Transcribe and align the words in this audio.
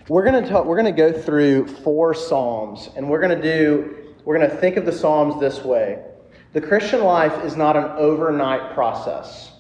We're 0.10 0.26
gonna 0.26 0.50
talk, 0.50 0.66
we're 0.66 0.76
gonna 0.76 0.92
go 0.92 1.14
through 1.14 1.68
four 1.68 2.14
psalms, 2.14 2.90
and 2.98 3.10
we're 3.10 3.22
gonna 3.22 3.42
do 3.42 4.03
we're 4.26 4.38
gonna 4.38 4.56
think 4.58 4.78
of 4.78 4.86
the 4.86 4.92
psalms 4.92 5.40
this 5.40 5.64
way. 5.64 6.04
The 6.54 6.62
Christian 6.62 7.04
life 7.04 7.44
is 7.44 7.56
not 7.56 7.76
an 7.76 7.86
overnight 7.98 8.74
process. 8.74 9.52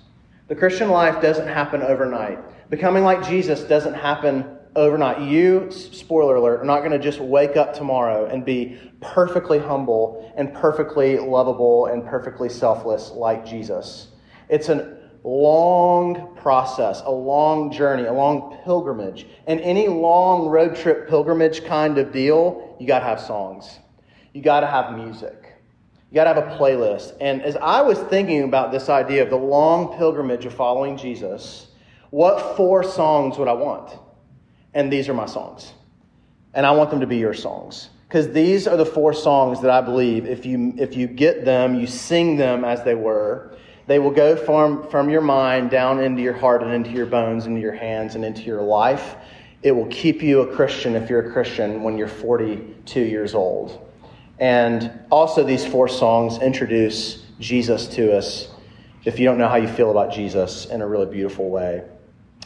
The 0.47 0.55
Christian 0.55 0.89
life 0.89 1.21
doesn't 1.21 1.47
happen 1.47 1.81
overnight. 1.81 2.69
Becoming 2.69 3.03
like 3.03 3.27
Jesus 3.27 3.61
doesn't 3.61 3.95
happen 3.95 4.57
overnight. 4.75 5.21
You, 5.21 5.71
spoiler 5.71 6.35
alert, 6.35 6.61
are 6.61 6.65
not 6.65 6.79
going 6.79 6.91
to 6.91 6.99
just 6.99 7.19
wake 7.19 7.57
up 7.57 7.73
tomorrow 7.73 8.25
and 8.25 8.45
be 8.45 8.77
perfectly 9.01 9.59
humble 9.59 10.31
and 10.35 10.53
perfectly 10.53 11.17
lovable 11.17 11.87
and 11.87 12.05
perfectly 12.05 12.49
selfless 12.49 13.11
like 13.11 13.45
Jesus. 13.45 14.09
It's 14.49 14.69
a 14.69 14.97
long 15.23 16.35
process, 16.35 17.01
a 17.05 17.11
long 17.11 17.71
journey, 17.71 18.05
a 18.05 18.13
long 18.13 18.59
pilgrimage. 18.63 19.25
And 19.47 19.61
any 19.61 19.87
long 19.87 20.47
road 20.47 20.75
trip 20.75 21.07
pilgrimage 21.07 21.63
kind 21.65 21.97
of 21.97 22.11
deal, 22.11 22.75
you 22.79 22.87
got 22.87 22.99
to 22.99 23.05
have 23.05 23.21
songs. 23.21 23.79
You 24.33 24.41
got 24.41 24.61
to 24.61 24.67
have 24.67 24.97
music. 24.97 25.53
You 26.09 26.15
got 26.15 26.25
to 26.25 26.41
have 26.41 26.51
a 26.51 26.57
playlist. 26.57 27.15
And 27.21 27.41
as 27.41 27.55
I 27.55 27.81
was 27.81 27.97
thinking 27.99 28.43
about 28.43 28.71
this 28.71 28.89
idea 28.89 29.23
of 29.23 29.29
the 29.29 29.35
long 29.37 29.97
pilgrimage 29.97 30.45
of 30.45 30.53
following 30.53 30.97
Jesus, 30.97 31.67
what 32.09 32.55
four 32.55 32.83
songs 32.83 33.37
would 33.37 33.47
I 33.47 33.53
want? 33.53 33.97
And 34.73 34.91
these 34.91 35.09
are 35.09 35.13
my 35.13 35.25
songs. 35.25 35.73
And 36.53 36.65
I 36.65 36.71
want 36.71 36.91
them 36.91 36.99
to 36.99 37.07
be 37.07 37.17
your 37.17 37.33
songs. 37.33 37.89
Because 38.07 38.31
these 38.31 38.67
are 38.67 38.77
the 38.77 38.85
four 38.85 39.13
songs 39.13 39.61
that 39.61 39.71
I 39.71 39.81
believe 39.81 40.27
if 40.27 40.45
you, 40.45 40.75
if 40.77 40.95
you 40.95 41.07
get 41.07 41.45
them, 41.45 41.73
you 41.73 41.87
sing 41.87 42.37
them 42.37 42.63
as 42.63 42.83
they 42.83 42.93
were, 42.93 43.55
they 43.87 43.97
will 43.97 44.11
go 44.11 44.35
from, 44.35 44.87
from 44.89 45.09
your 45.09 45.21
mind 45.21 45.71
down 45.71 45.99
into 45.99 46.21
your 46.21 46.33
heart 46.33 46.61
and 46.61 46.71
into 46.71 46.91
your 46.91 47.07
bones, 47.07 47.47
into 47.47 47.59
your 47.59 47.73
hands, 47.73 48.13
and 48.13 48.23
into 48.23 48.43
your 48.43 48.61
life. 48.61 49.15
It 49.63 49.71
will 49.71 49.87
keep 49.87 50.21
you 50.21 50.41
a 50.41 50.55
Christian 50.55 50.95
if 50.95 51.09
you're 51.09 51.27
a 51.27 51.31
Christian 51.31 51.81
when 51.81 51.97
you're 51.97 52.07
42 52.07 53.01
years 53.01 53.33
old. 53.33 53.83
And 54.39 54.91
also, 55.09 55.43
these 55.43 55.65
four 55.65 55.87
songs 55.87 56.39
introduce 56.39 57.23
Jesus 57.39 57.87
to 57.87 58.17
us 58.17 58.49
if 59.05 59.19
you 59.19 59.25
don't 59.25 59.37
know 59.37 59.47
how 59.47 59.57
you 59.57 59.67
feel 59.67 59.91
about 59.91 60.11
Jesus 60.11 60.65
in 60.65 60.81
a 60.81 60.87
really 60.87 61.05
beautiful 61.05 61.49
way. 61.49 61.83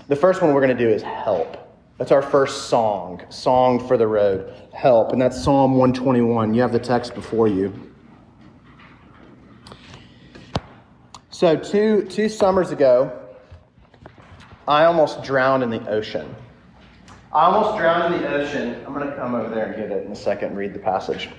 The 0.08 0.15
first 0.15 0.41
one 0.41 0.53
we're 0.53 0.65
going 0.65 0.77
to 0.77 0.83
do 0.83 0.89
is 0.89 1.02
Help. 1.02 1.58
That's 1.97 2.11
our 2.11 2.21
first 2.21 2.69
song, 2.69 3.23
Song 3.30 3.85
for 3.88 3.97
the 3.97 4.08
Road, 4.08 4.53
Help. 4.73 5.11
And 5.11 5.21
that's 5.21 5.43
Psalm 5.43 5.71
121. 5.71 6.53
You 6.53 6.61
have 6.61 6.71
the 6.71 6.80
text 6.80 7.15
before 7.15 7.47
you. 7.47 7.73
So, 11.30 11.55
two, 11.55 12.03
two 12.03 12.30
summers 12.30 12.71
ago, 12.71 13.11
I 14.67 14.85
almost 14.85 15.23
drowned 15.23 15.63
in 15.63 15.69
the 15.69 15.88
ocean. 15.88 16.35
I 17.33 17.45
almost 17.45 17.77
drowned 17.77 18.15
in 18.15 18.21
the 18.21 18.27
ocean. 18.30 18.83
I'm 18.85 18.93
going 18.93 19.08
to 19.08 19.15
come 19.15 19.35
over 19.35 19.53
there 19.53 19.67
and 19.67 19.75
get 19.75 19.91
it 19.91 20.05
in 20.05 20.11
a 20.11 20.15
second 20.15 20.49
and 20.49 20.58
read 20.58 20.73
the 20.73 20.80
passage. 20.80 21.30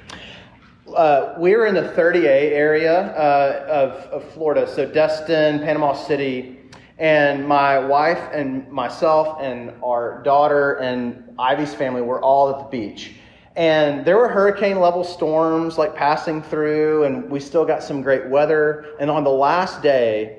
Uh, 0.95 1.35
we 1.39 1.55
were 1.55 1.67
in 1.67 1.75
the 1.75 1.83
30A 1.83 2.53
area 2.53 3.15
uh, 3.17 3.67
of, 3.69 4.23
of 4.23 4.33
Florida, 4.33 4.67
so 4.67 4.87
Destin, 4.87 5.61
Panama 5.61 5.93
City, 5.93 6.59
and 6.99 7.47
my 7.47 7.79
wife 7.79 8.21
and 8.33 8.69
myself 8.71 9.39
and 9.41 9.73
our 9.85 10.23
daughter 10.23 10.75
and 10.75 11.35
Ivy's 11.39 11.75
family 11.75 12.03
were 12.03 12.21
all 12.21 12.51
at 12.51 12.59
the 12.59 12.65
beach. 12.65 13.13
And 13.55 14.05
there 14.05 14.17
were 14.17 14.29
hurricane 14.29 14.79
level 14.79 15.05
storms 15.05 15.79
like 15.79 15.95
passing 15.95 16.43
through, 16.43 17.05
and 17.05 17.31
we 17.31 17.41
still 17.41 17.65
got 17.65 17.83
some 17.83 18.03
great 18.03 18.29
weather. 18.29 18.87
And 19.01 19.11
on 19.11 19.25
the 19.25 19.31
last 19.31 19.83
day, 19.83 20.39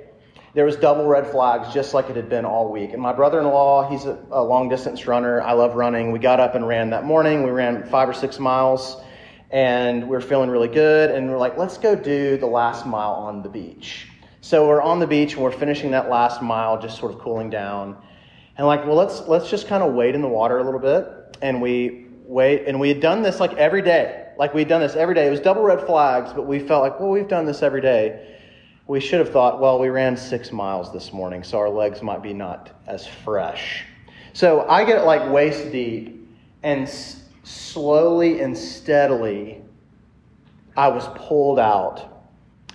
there 0.53 0.65
was 0.65 0.75
double 0.77 1.05
red 1.05 1.27
flags 1.27 1.73
just 1.73 1.93
like 1.93 2.09
it 2.09 2.15
had 2.15 2.29
been 2.29 2.45
all 2.45 2.71
week. 2.71 2.93
And 2.93 3.01
my 3.01 3.13
brother-in-law, 3.13 3.89
he's 3.89 4.05
a, 4.05 4.17
a 4.31 4.43
long 4.43 4.67
distance 4.69 5.05
runner. 5.05 5.41
I 5.41 5.53
love 5.53 5.75
running. 5.75 6.11
We 6.11 6.19
got 6.19 6.39
up 6.39 6.55
and 6.55 6.67
ran 6.67 6.89
that 6.89 7.03
morning. 7.03 7.43
We 7.43 7.51
ran 7.51 7.83
five 7.83 8.09
or 8.09 8.13
six 8.13 8.39
miles, 8.39 9.01
and 9.51 10.07
we're 10.07 10.21
feeling 10.21 10.49
really 10.49 10.67
good. 10.67 11.11
And 11.11 11.29
we're 11.29 11.37
like, 11.37 11.57
let's 11.57 11.77
go 11.77 11.95
do 11.95 12.37
the 12.37 12.45
last 12.45 12.85
mile 12.85 13.13
on 13.13 13.41
the 13.41 13.49
beach. 13.49 14.07
So 14.41 14.67
we're 14.67 14.81
on 14.81 14.99
the 14.99 15.07
beach 15.07 15.33
and 15.33 15.43
we're 15.43 15.51
finishing 15.51 15.91
that 15.91 16.09
last 16.09 16.41
mile, 16.41 16.79
just 16.81 16.97
sort 16.97 17.13
of 17.13 17.19
cooling 17.19 17.49
down. 17.49 17.97
And 18.57 18.67
like, 18.67 18.85
well, 18.85 18.95
let's 18.95 19.21
let's 19.21 19.49
just 19.49 19.67
kind 19.67 19.83
of 19.83 19.93
wade 19.93 20.15
in 20.15 20.21
the 20.21 20.27
water 20.27 20.59
a 20.59 20.63
little 20.63 20.79
bit. 20.79 21.37
And 21.41 21.61
we 21.61 22.07
wait, 22.25 22.65
and 22.67 22.79
we 22.79 22.89
had 22.89 22.99
done 22.99 23.21
this 23.21 23.39
like 23.39 23.53
every 23.53 23.81
day. 23.81 24.27
Like 24.37 24.53
we 24.53 24.61
had 24.61 24.69
done 24.69 24.81
this 24.81 24.95
every 24.95 25.15
day. 25.15 25.27
It 25.27 25.31
was 25.31 25.39
double 25.39 25.63
red 25.63 25.85
flags, 25.85 26.31
but 26.31 26.45
we 26.45 26.59
felt 26.59 26.83
like, 26.83 26.99
well, 26.99 27.09
we've 27.09 27.27
done 27.27 27.45
this 27.45 27.61
every 27.63 27.81
day. 27.81 28.37
We 28.87 28.99
should 28.99 29.19
have 29.19 29.29
thought, 29.29 29.59
well, 29.59 29.79
we 29.79 29.89
ran 29.89 30.17
six 30.17 30.51
miles 30.51 30.91
this 30.91 31.13
morning, 31.13 31.43
so 31.43 31.59
our 31.59 31.69
legs 31.69 32.01
might 32.01 32.23
be 32.23 32.33
not 32.33 32.71
as 32.87 33.05
fresh. 33.05 33.83
So 34.33 34.67
I 34.67 34.83
get 34.83 35.05
like 35.05 35.31
waist 35.31 35.71
deep, 35.71 36.27
and 36.63 36.89
slowly 37.49 38.41
and 38.41 38.55
steadily, 38.55 39.61
I 40.77 40.87
was 40.87 41.07
pulled 41.15 41.59
out, 41.59 42.27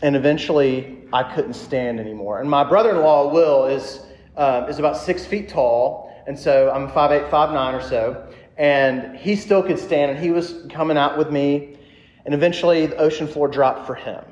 and 0.02 0.16
eventually 0.16 0.98
I 1.12 1.22
couldn't 1.22 1.54
stand 1.54 2.00
anymore. 2.00 2.40
And 2.40 2.50
my 2.50 2.64
brother-in-law 2.64 3.32
Will 3.32 3.66
is 3.66 4.00
uh, 4.36 4.66
is 4.68 4.80
about 4.80 4.96
six 4.96 5.24
feet 5.24 5.48
tall, 5.48 6.12
and 6.26 6.36
so 6.36 6.70
I'm 6.70 6.88
five 6.90 7.12
eight, 7.12 7.30
five 7.30 7.52
nine 7.52 7.74
or 7.74 7.80
so, 7.80 8.26
and 8.56 9.16
he 9.16 9.36
still 9.36 9.62
could 9.62 9.78
stand, 9.78 10.10
and 10.10 10.20
he 10.20 10.32
was 10.32 10.66
coming 10.70 10.96
out 10.96 11.16
with 11.16 11.30
me, 11.30 11.78
and 12.24 12.34
eventually 12.34 12.86
the 12.86 12.96
ocean 12.96 13.28
floor 13.28 13.46
dropped 13.46 13.86
for 13.86 13.94
him, 13.94 14.24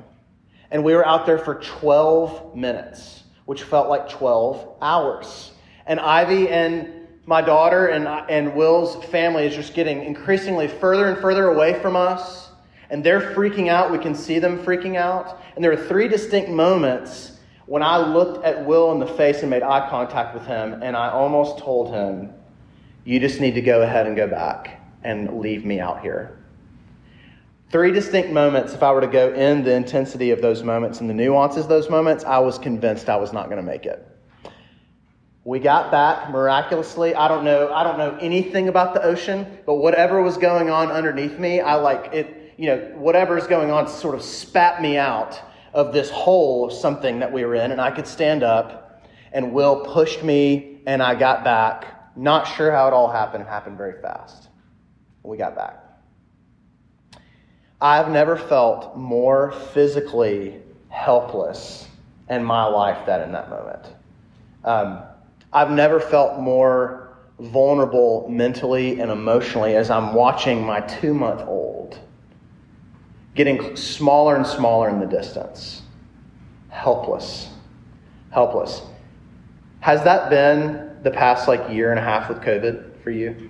and 0.71 0.83
we 0.83 0.93
were 0.93 1.07
out 1.07 1.25
there 1.25 1.39
for 1.39 1.55
12 1.55 2.53
minutes, 2.53 3.23
which 3.45 3.63
felt 3.63 3.87
like 3.87 4.09
12 4.09 4.75
hours, 4.81 5.53
and 5.85 6.01
Ivy 6.01 6.49
and 6.49 7.02
my 7.25 7.41
daughter 7.41 7.87
and 7.87 8.07
and 8.07 8.55
Will's 8.55 9.03
family 9.05 9.45
is 9.45 9.55
just 9.55 9.73
getting 9.73 10.03
increasingly 10.03 10.67
further 10.67 11.07
and 11.07 11.19
further 11.19 11.47
away 11.47 11.79
from 11.81 11.95
us 11.95 12.43
and 12.93 13.03
they're 13.03 13.33
freaking 13.33 13.69
out. 13.69 13.91
We 13.91 13.97
can 13.97 14.13
see 14.13 14.37
them 14.37 14.59
freaking 14.59 14.97
out. 14.97 15.41
And 15.55 15.63
there 15.63 15.71
are 15.71 15.87
three 15.87 16.07
distinct 16.07 16.51
moments 16.51 17.39
when 17.65 17.81
I 17.81 17.97
looked 17.97 18.45
at 18.45 18.65
Will 18.65 18.91
in 18.91 18.99
the 18.99 19.07
face 19.07 19.41
and 19.41 19.49
made 19.49 19.63
eye 19.63 19.89
contact 19.89 20.35
with 20.35 20.45
him, 20.45 20.83
and 20.83 20.95
I 20.95 21.09
almost 21.09 21.57
told 21.57 21.91
him, 21.91 22.31
You 23.03 23.19
just 23.19 23.41
need 23.41 23.55
to 23.55 23.61
go 23.61 23.81
ahead 23.81 24.05
and 24.05 24.15
go 24.15 24.27
back 24.27 24.79
and 25.03 25.39
leave 25.39 25.65
me 25.65 25.79
out 25.79 26.01
here. 26.01 26.37
Three 27.71 27.91
distinct 27.91 28.29
moments, 28.29 28.73
if 28.73 28.83
I 28.83 28.91
were 28.91 29.01
to 29.01 29.07
go 29.07 29.33
in 29.33 29.63
the 29.63 29.73
intensity 29.73 30.29
of 30.29 30.43
those 30.43 30.61
moments 30.61 31.01
and 31.01 31.09
the 31.09 31.15
nuances 31.15 31.63
of 31.63 31.69
those 31.69 31.89
moments, 31.89 32.23
I 32.23 32.37
was 32.37 32.59
convinced 32.59 33.09
I 33.09 33.15
was 33.15 33.33
not 33.33 33.45
going 33.45 33.57
to 33.57 33.63
make 33.63 33.87
it. 33.87 34.07
We 35.45 35.59
got 35.59 35.91
back 35.91 36.31
miraculously. 36.31 37.15
I 37.15 37.27
don't 37.27 37.43
know. 37.43 37.71
I 37.73 37.83
don't 37.83 37.97
know 37.97 38.17
anything 38.21 38.69
about 38.69 38.93
the 38.93 39.03
ocean, 39.03 39.59
but 39.65 39.75
whatever 39.75 40.21
was 40.21 40.37
going 40.37 40.69
on 40.69 40.89
underneath 40.89 41.37
me, 41.37 41.59
I 41.59 41.75
like 41.75 42.13
it. 42.13 42.53
You 42.57 42.67
know, 42.67 42.77
whatever 42.95 43.37
is 43.37 43.47
going 43.47 43.71
on, 43.71 43.87
sort 43.87 44.15
of 44.15 44.21
spat 44.21 44.81
me 44.81 44.97
out 44.97 45.39
of 45.73 45.91
this 45.91 46.09
hole 46.09 46.67
of 46.67 46.73
something 46.73 47.19
that 47.19 47.33
we 47.33 47.43
were 47.43 47.55
in, 47.55 47.71
and 47.71 47.81
I 47.81 47.91
could 47.91 48.07
stand 48.07 48.43
up. 48.43 49.03
And 49.33 49.51
Will 49.51 49.83
pushed 49.83 50.23
me, 50.23 50.79
and 50.85 51.01
I 51.01 51.15
got 51.15 51.43
back. 51.43 52.15
Not 52.15 52.43
sure 52.43 52.71
how 52.71 52.87
it 52.87 52.93
all 52.93 53.11
happened. 53.11 53.43
It 53.43 53.47
happened 53.47 53.77
very 53.77 53.99
fast. 54.01 54.47
We 55.23 55.37
got 55.37 55.55
back. 55.55 55.83
I've 57.81 58.09
never 58.09 58.37
felt 58.37 58.95
more 58.95 59.51
physically 59.73 60.61
helpless 60.87 61.87
in 62.29 62.43
my 62.43 62.63
life 62.65 63.05
than 63.05 63.21
in 63.21 63.31
that 63.33 63.49
moment. 63.49 63.85
Um, 64.63 65.03
I've 65.53 65.71
never 65.71 65.99
felt 65.99 66.39
more 66.39 67.15
vulnerable 67.39 68.27
mentally 68.29 68.99
and 68.99 69.11
emotionally 69.11 69.75
as 69.75 69.89
I'm 69.89 70.13
watching 70.13 70.65
my 70.65 70.81
two 70.81 71.13
month 71.13 71.41
old 71.41 71.99
getting 73.35 73.75
smaller 73.75 74.35
and 74.35 74.45
smaller 74.45 74.89
in 74.89 74.99
the 74.99 75.05
distance. 75.05 75.81
Helpless. 76.69 77.49
Helpless. 78.31 78.81
Has 79.79 80.03
that 80.03 80.29
been 80.29 80.97
the 81.03 81.11
past 81.11 81.47
like 81.47 81.71
year 81.71 81.91
and 81.91 81.99
a 81.99 82.03
half 82.03 82.29
with 82.29 82.39
COVID 82.39 83.01
for 83.03 83.11
you? 83.11 83.49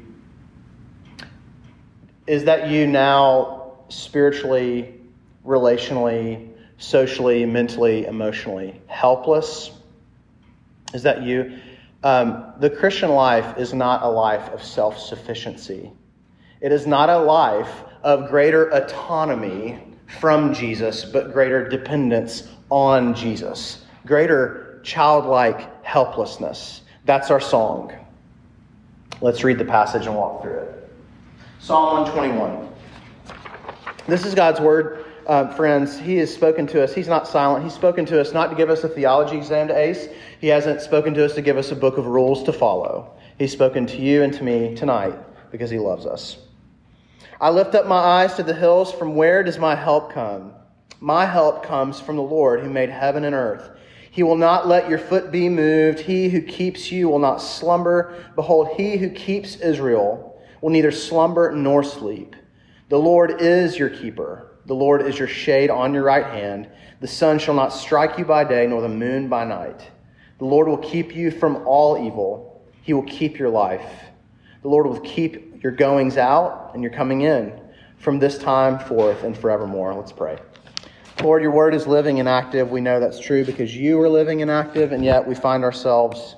Is 2.26 2.46
that 2.46 2.70
you 2.70 2.88
now 2.88 3.74
spiritually, 3.90 5.00
relationally, 5.46 6.50
socially, 6.78 7.46
mentally, 7.46 8.06
emotionally 8.06 8.82
helpless? 8.88 9.72
Is 10.94 11.04
that 11.04 11.24
you? 11.24 11.60
Um, 12.04 12.54
the 12.60 12.70
Christian 12.70 13.12
life 13.12 13.58
is 13.58 13.74
not 13.74 14.04
a 14.04 14.10
life 14.10 14.50
of 14.50 14.62
self 14.62 15.00
sufficiency. 15.00 15.92
It 16.60 16.72
is 16.72 16.86
not 16.86 17.10
a 17.10 17.18
life 17.18 17.84
of 18.04 18.30
greater 18.30 18.70
autonomy 18.70 19.80
from 20.20 20.54
Jesus, 20.54 21.06
but 21.06 21.34
greater 21.34 21.68
dependence 21.68 22.50
on 22.70 23.14
Jesus, 23.14 23.86
greater 24.06 24.82
childlike 24.84 25.84
helplessness. 25.86 26.82
That's 27.06 27.32
our 27.32 27.40
song. 27.40 27.94
Let's 29.22 29.44
read 29.44 29.58
the 29.58 29.66
passage 29.66 30.06
and 30.06 30.16
walk 30.16 30.42
through 30.42 30.60
it. 30.60 30.90
Psalm 31.60 32.04
121. 32.04 32.70
This 34.08 34.26
is 34.26 34.36
God's 34.36 34.60
word, 34.60 35.03
uh, 35.28 35.54
friends. 35.54 35.98
He 35.98 36.18
has 36.18 36.34
spoken 36.34 36.68
to 36.68 36.84
us. 36.84 36.94
He's 36.94 37.08
not 37.08 37.28
silent. 37.28 37.64
He's 37.64 37.74
spoken 37.74 38.06
to 38.08 38.20
us 38.20 38.34
not 38.34 38.50
to 38.50 38.56
give 38.56 38.70
us 38.70 38.84
a 38.84 38.90
theology 38.90 39.38
exam 39.38 39.68
to 39.68 39.78
ace. 39.78 40.08
He 40.40 40.48
hasn't 40.48 40.82
spoken 40.82 41.14
to 41.16 41.26
us 41.26 41.36
to 41.36 41.42
give 41.42 41.58
us 41.58 41.72
a 41.72 41.76
book 41.76 41.98
of 41.98 42.08
rules 42.08 42.44
to 42.44 42.54
follow. 42.54 43.14
He's 43.38 43.52
spoken 43.52 43.86
to 43.88 43.98
you 43.98 44.24
and 44.24 44.34
to 44.34 44.44
me 44.44 44.76
tonight 44.76 45.18
because 45.52 45.70
he 45.70 45.80
loves 45.80 46.06
us. 46.06 46.38
I 47.40 47.50
lift 47.50 47.76
up 47.76 47.88
my 47.88 47.98
eyes 47.98 48.36
to 48.36 48.44
the 48.44 48.54
hills. 48.54 48.92
From 48.92 49.16
where 49.16 49.44
does 49.44 49.58
my 49.58 49.76
help 49.76 50.14
come? 50.14 50.54
My 51.00 51.26
help 51.26 51.64
comes 51.64 52.00
from 52.00 52.16
the 52.16 52.22
Lord 52.22 52.62
who 52.62 52.70
made 52.70 52.90
heaven 52.90 53.26
and 53.26 53.36
earth. 53.36 53.72
He 54.12 54.24
will 54.24 54.38
not 54.38 54.68
let 54.68 54.90
your 54.90 55.00
foot 55.00 55.32
be 55.32 55.50
moved. 55.50 56.00
He 56.00 56.30
who 56.30 56.42
keeps 56.42 56.92
you 56.92 57.10
will 57.10 57.20
not 57.20 57.42
slumber. 57.42 58.24
Behold, 58.36 58.70
he 58.78 58.96
who 58.96 59.10
keeps 59.10 59.56
Israel 59.56 60.40
will 60.62 60.70
neither 60.70 60.92
slumber 60.92 61.52
nor 61.52 61.84
sleep. 61.84 62.36
The 62.90 63.00
Lord 63.00 63.42
is 63.42 63.78
your 63.78 63.90
keeper. 63.90 64.53
The 64.66 64.76
Lord 64.76 65.02
is 65.02 65.20
your 65.20 65.28
shade 65.28 65.70
on 65.70 65.94
your 65.94 66.04
right 66.04 66.26
hand. 66.26 66.70
The 67.02 67.08
sun 67.08 67.40
shall 67.40 67.54
not 67.54 67.74
strike 67.74 68.18
you 68.18 68.26
by 68.26 68.44
day, 68.44 68.66
nor 68.66 68.82
the 68.82 68.90
moon 68.90 69.28
by 69.28 69.44
night. 69.44 69.90
The 70.38 70.46
Lord 70.46 70.68
will 70.68 70.78
keep 70.78 71.16
you 71.16 71.32
from 71.32 71.68
all 71.68 72.06
evil. 72.06 72.62
He 72.82 72.94
will 72.94 73.04
keep 73.04 73.38
your 73.38 73.50
life. 73.50 74.04
The 74.62 74.70
Lord 74.70 74.86
will 74.86 75.00
keep 75.02 75.62
your 75.62 75.72
goings 75.72 76.18
out 76.18 76.72
and 76.74 76.82
your 76.82 76.92
coming 76.92 77.22
in 77.22 77.60
from 77.98 78.20
this 78.20 78.38
time 78.38 78.80
forth 78.80 79.24
and 79.24 79.38
forevermore. 79.38 79.94
Let's 79.94 80.12
pray. 80.12 80.38
Lord, 81.22 81.42
your 81.42 81.52
word 81.52 81.74
is 81.74 81.88
living 81.88 82.20
and 82.20 82.28
active. 82.28 82.72
We 82.72 82.82
know 82.82 83.00
that's 83.00 83.20
true 83.20 83.46
because 83.46 83.76
you 83.76 84.02
are 84.02 84.10
living 84.10 84.42
and 84.42 84.52
active, 84.52 84.92
and 84.92 85.04
yet 85.04 85.26
we 85.26 85.36
find 85.36 85.64
ourselves 85.64 86.36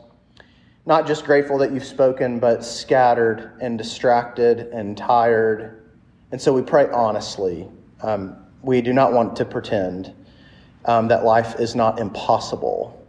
not 0.85 1.07
just 1.07 1.25
grateful 1.25 1.57
that 1.59 1.71
you've 1.71 1.85
spoken, 1.85 2.39
but 2.39 2.63
scattered 2.63 3.53
and 3.61 3.77
distracted 3.77 4.67
and 4.71 4.95
tired. 4.95 5.91
And 6.31 6.39
so 6.39 6.53
we 6.53 6.61
pray 6.61 6.87
honestly. 6.91 7.67
Um, 8.01 8.35
we 8.61 8.81
do 8.81 8.93
not 8.93 9.13
want 9.13 9.35
to 9.37 9.45
pretend 9.45 10.13
um, 10.85 11.07
that 11.07 11.23
life 11.23 11.59
is 11.59 11.75
not 11.75 11.99
impossible. 11.99 13.01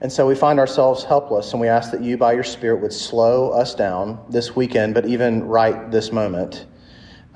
And 0.00 0.12
so 0.12 0.26
we 0.26 0.34
find 0.34 0.58
ourselves 0.58 1.04
helpless, 1.04 1.52
and 1.52 1.60
we 1.60 1.68
ask 1.68 1.90
that 1.92 2.02
you, 2.02 2.18
by 2.18 2.34
your 2.34 2.44
Spirit, 2.44 2.82
would 2.82 2.92
slow 2.92 3.50
us 3.50 3.74
down 3.74 4.22
this 4.28 4.54
weekend, 4.54 4.92
but 4.92 5.06
even 5.06 5.44
right 5.44 5.90
this 5.90 6.12
moment, 6.12 6.66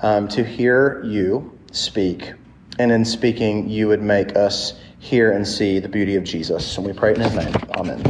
um, 0.01 0.27
to 0.29 0.43
hear 0.43 1.03
you 1.03 1.57
speak. 1.71 2.33
And 2.77 2.91
in 2.91 3.05
speaking, 3.05 3.69
you 3.69 3.87
would 3.87 4.01
make 4.01 4.35
us 4.35 4.79
hear 4.99 5.31
and 5.31 5.47
see 5.47 5.79
the 5.79 5.89
beauty 5.89 6.15
of 6.15 6.23
Jesus. 6.23 6.77
And 6.77 6.85
we 6.85 6.93
pray 6.93 7.15
in 7.15 7.21
his 7.21 7.33
name. 7.33 7.53
Amen. 7.75 8.03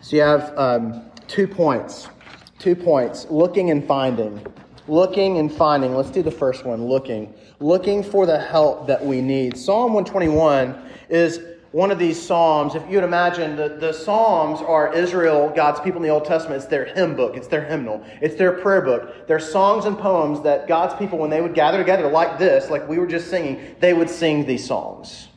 So 0.00 0.16
you 0.16 0.22
have 0.22 0.56
um, 0.56 1.02
two 1.26 1.46
points. 1.46 2.08
Two 2.58 2.74
points 2.74 3.26
looking 3.28 3.70
and 3.70 3.86
finding. 3.86 4.44
Looking 4.88 5.38
and 5.38 5.52
finding. 5.52 5.94
Let's 5.94 6.10
do 6.10 6.22
the 6.22 6.30
first 6.30 6.64
one 6.64 6.86
looking. 6.86 7.34
Looking 7.60 8.02
for 8.02 8.26
the 8.26 8.38
help 8.38 8.86
that 8.86 9.04
we 9.04 9.20
need. 9.20 9.56
Psalm 9.56 9.92
121 9.92 10.82
is 11.08 11.40
one 11.72 11.90
of 11.90 11.98
these 11.98 12.20
psalms, 12.20 12.74
if 12.74 12.82
you 12.88 12.94
would 12.94 13.04
imagine, 13.04 13.54
the, 13.54 13.68
the 13.68 13.92
psalms 13.92 14.60
are 14.62 14.92
Israel, 14.94 15.52
God's 15.54 15.78
people 15.80 15.98
in 15.98 16.02
the 16.02 16.08
Old 16.08 16.24
Testament. 16.24 16.62
It's 16.62 16.70
their 16.70 16.86
hymn 16.86 17.14
book, 17.14 17.36
it's 17.36 17.46
their 17.46 17.62
hymnal, 17.62 18.02
it's 18.22 18.36
their 18.36 18.52
prayer 18.52 18.80
book. 18.80 19.28
They're 19.28 19.38
songs 19.38 19.84
and 19.84 19.98
poems 19.98 20.40
that 20.44 20.66
God's 20.66 20.94
people, 20.94 21.18
when 21.18 21.28
they 21.28 21.42
would 21.42 21.54
gather 21.54 21.76
together 21.76 22.08
like 22.08 22.38
this, 22.38 22.70
like 22.70 22.88
we 22.88 22.98
were 22.98 23.06
just 23.06 23.28
singing, 23.28 23.76
they 23.80 23.92
would 23.92 24.08
sing 24.08 24.46
these 24.46 24.66
songs 24.66 25.28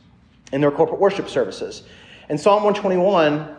in 0.52 0.62
their 0.62 0.70
corporate 0.70 1.00
worship 1.00 1.28
services. 1.28 1.82
And 2.30 2.40
Psalm 2.40 2.64
121 2.64 3.54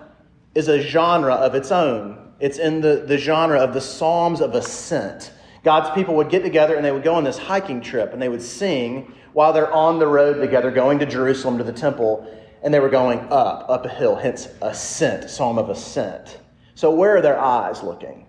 is 0.55 0.67
a 0.67 0.81
genre 0.81 1.35
of 1.35 1.53
its 1.53 1.71
own. 1.71 2.33
It's 2.39 2.57
in 2.57 2.81
the, 2.81 3.03
the 3.07 3.19
genre 3.19 3.59
of 3.59 3.75
the 3.75 3.81
Psalms 3.81 4.41
of 4.41 4.55
Ascent. 4.55 5.31
God's 5.63 5.89
people 5.91 6.15
would 6.15 6.29
get 6.29 6.43
together 6.43 6.75
and 6.75 6.83
they 6.83 6.91
would 6.91 7.03
go 7.03 7.15
on 7.15 7.23
this 7.23 7.37
hiking 7.37 7.81
trip 7.81 8.13
and 8.13 8.21
they 8.21 8.29
would 8.29 8.41
sing 8.41 9.13
while 9.31 9.53
they're 9.53 9.71
on 9.71 9.97
the 9.97 10.07
road 10.07 10.39
together, 10.39 10.69
going 10.71 10.99
to 10.99 11.05
Jerusalem 11.05 11.57
to 11.57 11.63
the 11.63 11.73
temple 11.73 12.27
and 12.63 12.73
they 12.73 12.79
were 12.79 12.89
going 12.89 13.19
up, 13.31 13.69
up 13.69 13.85
a 13.85 13.89
hill, 13.89 14.15
hence 14.15 14.47
ascent, 14.61 15.29
psalm 15.29 15.57
of 15.57 15.69
ascent. 15.69 16.39
So 16.75 16.91
where 16.91 17.17
are 17.17 17.21
their 17.21 17.37
eyes 17.39 17.83
looking? 17.83 18.25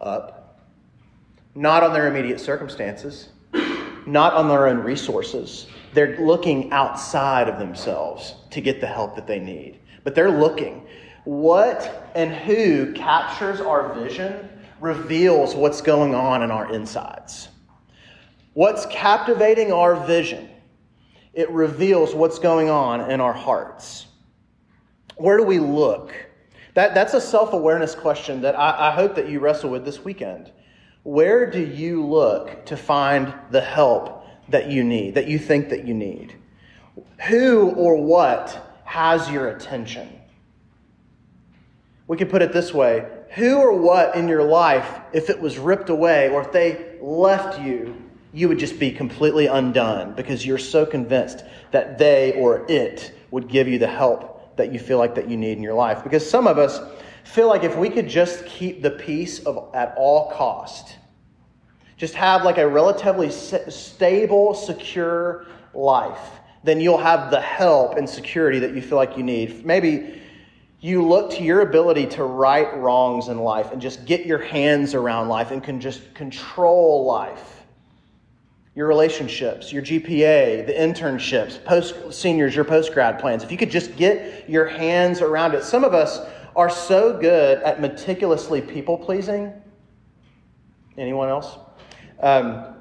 Up. 0.00 0.64
Not 1.54 1.82
on 1.82 1.92
their 1.92 2.08
immediate 2.08 2.40
circumstances, 2.40 3.28
not 4.06 4.32
on 4.32 4.48
their 4.48 4.66
own 4.66 4.78
resources. 4.78 5.66
They're 5.92 6.18
looking 6.18 6.72
outside 6.72 7.48
of 7.48 7.58
themselves 7.58 8.34
to 8.50 8.60
get 8.60 8.80
the 8.80 8.86
help 8.86 9.14
that 9.16 9.26
they 9.26 9.38
need. 9.38 9.80
But 10.04 10.14
they're 10.14 10.30
looking. 10.30 10.86
What 11.24 12.10
and 12.14 12.32
who 12.32 12.92
captures 12.94 13.60
our 13.60 13.92
vision 13.94 14.48
reveals 14.80 15.54
what's 15.54 15.80
going 15.80 16.14
on 16.14 16.42
in 16.42 16.50
our 16.50 16.72
insides. 16.72 17.48
What's 18.54 18.86
captivating 18.86 19.72
our 19.72 20.06
vision 20.06 20.48
it 21.38 21.48
reveals 21.50 22.16
what's 22.16 22.40
going 22.40 22.68
on 22.68 23.12
in 23.12 23.20
our 23.20 23.32
hearts. 23.32 24.06
Where 25.18 25.36
do 25.36 25.44
we 25.44 25.60
look? 25.60 26.12
That, 26.74 26.94
that's 26.94 27.14
a 27.14 27.20
self 27.20 27.52
awareness 27.52 27.94
question 27.94 28.40
that 28.40 28.58
I, 28.58 28.88
I 28.88 28.90
hope 28.90 29.14
that 29.14 29.28
you 29.28 29.38
wrestle 29.38 29.70
with 29.70 29.84
this 29.84 30.04
weekend. 30.04 30.50
Where 31.04 31.48
do 31.48 31.60
you 31.60 32.04
look 32.04 32.66
to 32.66 32.76
find 32.76 33.32
the 33.52 33.60
help 33.60 34.26
that 34.48 34.68
you 34.68 34.82
need, 34.82 35.14
that 35.14 35.28
you 35.28 35.38
think 35.38 35.68
that 35.68 35.86
you 35.86 35.94
need? 35.94 36.34
Who 37.28 37.70
or 37.70 38.02
what 38.02 38.80
has 38.82 39.30
your 39.30 39.46
attention? 39.46 40.08
We 42.08 42.16
could 42.16 42.30
put 42.30 42.42
it 42.42 42.52
this 42.52 42.74
way 42.74 43.06
Who 43.34 43.58
or 43.58 43.72
what 43.72 44.14
in 44.16 44.28
your 44.28 44.42
life, 44.42 45.00
if 45.12 45.30
it 45.30 45.40
was 45.40 45.58
ripped 45.58 45.90
away 45.90 46.28
or 46.30 46.42
if 46.42 46.52
they 46.52 46.96
left 47.00 47.60
you, 47.60 47.94
you 48.32 48.48
would 48.48 48.58
just 48.58 48.78
be 48.78 48.90
completely 48.90 49.46
undone 49.46 50.14
because 50.14 50.44
you're 50.44 50.58
so 50.58 50.84
convinced 50.84 51.44
that 51.70 51.98
they 51.98 52.32
or 52.34 52.64
it 52.68 53.12
would 53.30 53.48
give 53.48 53.68
you 53.68 53.78
the 53.78 53.86
help 53.86 54.56
that 54.56 54.72
you 54.72 54.78
feel 54.78 54.98
like 54.98 55.14
that 55.14 55.28
you 55.28 55.36
need 55.36 55.56
in 55.56 55.62
your 55.62 55.74
life. 55.74 56.02
Because 56.02 56.28
some 56.28 56.46
of 56.46 56.58
us 56.58 56.80
feel 57.24 57.48
like 57.48 57.64
if 57.64 57.76
we 57.76 57.90
could 57.90 58.08
just 58.08 58.44
keep 58.46 58.82
the 58.82 58.90
peace 58.90 59.40
of 59.44 59.70
at 59.74 59.94
all 59.96 60.30
cost 60.32 60.96
just 61.98 62.14
have 62.14 62.44
like 62.44 62.58
a 62.58 62.66
relatively 62.66 63.28
stable 63.28 64.54
secure 64.54 65.46
life 65.74 66.38
then 66.64 66.80
you'll 66.80 66.98
have 66.98 67.30
the 67.30 67.40
help 67.40 67.96
and 67.96 68.08
security 68.08 68.58
that 68.58 68.74
you 68.74 68.82
feel 68.82 68.98
like 68.98 69.16
you 69.16 69.22
need. 69.22 69.64
Maybe 69.64 70.20
you 70.80 71.06
look 71.06 71.30
to 71.32 71.42
your 71.42 71.60
ability 71.62 72.06
to 72.06 72.24
right 72.24 72.76
wrongs 72.76 73.28
in 73.28 73.38
life 73.38 73.72
and 73.72 73.82
just 73.82 74.04
get 74.04 74.26
your 74.26 74.38
hands 74.38 74.94
around 74.94 75.28
life 75.28 75.50
and 75.50 75.62
can 75.62 75.80
just 75.80 76.14
control 76.14 77.04
life 77.04 77.58
your 78.78 78.86
relationships, 78.86 79.72
your 79.72 79.82
GPA, 79.82 80.64
the 80.64 80.72
internships, 80.72 81.62
post 81.64 82.12
seniors, 82.12 82.54
your 82.54 82.64
post 82.64 82.94
grad 82.94 83.18
plans. 83.18 83.42
If 83.42 83.50
you 83.50 83.58
could 83.58 83.72
just 83.72 83.96
get 83.96 84.48
your 84.48 84.66
hands 84.66 85.20
around 85.20 85.54
it. 85.54 85.64
Some 85.64 85.82
of 85.82 85.94
us 85.94 86.20
are 86.54 86.70
so 86.70 87.18
good 87.18 87.60
at 87.64 87.80
meticulously 87.80 88.60
people 88.60 88.96
pleasing. 88.96 89.52
Anyone 90.96 91.28
else? 91.28 91.58
Um, 92.20 92.76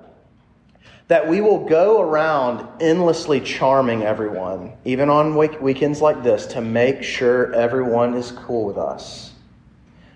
that 1.07 1.27
we 1.27 1.39
will 1.39 1.65
go 1.65 2.01
around 2.01 2.67
endlessly 2.81 3.39
charming 3.39 4.03
everyone, 4.03 4.73
even 4.83 5.09
on 5.09 5.35
week- 5.35 5.61
weekends 5.61 6.01
like 6.01 6.21
this, 6.21 6.45
to 6.47 6.61
make 6.61 7.01
sure 7.01 7.53
everyone 7.53 8.13
is 8.13 8.31
cool 8.31 8.65
with 8.65 8.77
us. 8.77 9.31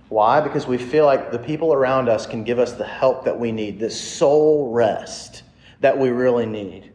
Why? 0.10 0.42
Because 0.42 0.68
we 0.68 0.78
feel 0.78 1.06
like 1.06 1.32
the 1.32 1.40
people 1.40 1.74
around 1.74 2.10
us 2.10 2.28
can 2.28 2.44
give 2.44 2.60
us 2.60 2.74
the 2.74 2.86
help 2.86 3.24
that 3.24 3.40
we 3.40 3.54
need, 3.54 3.80
this 3.80 4.00
soul 4.00 4.72
rest 4.74 5.44
that 5.80 5.98
we 5.98 6.10
really 6.10 6.46
need. 6.46 6.91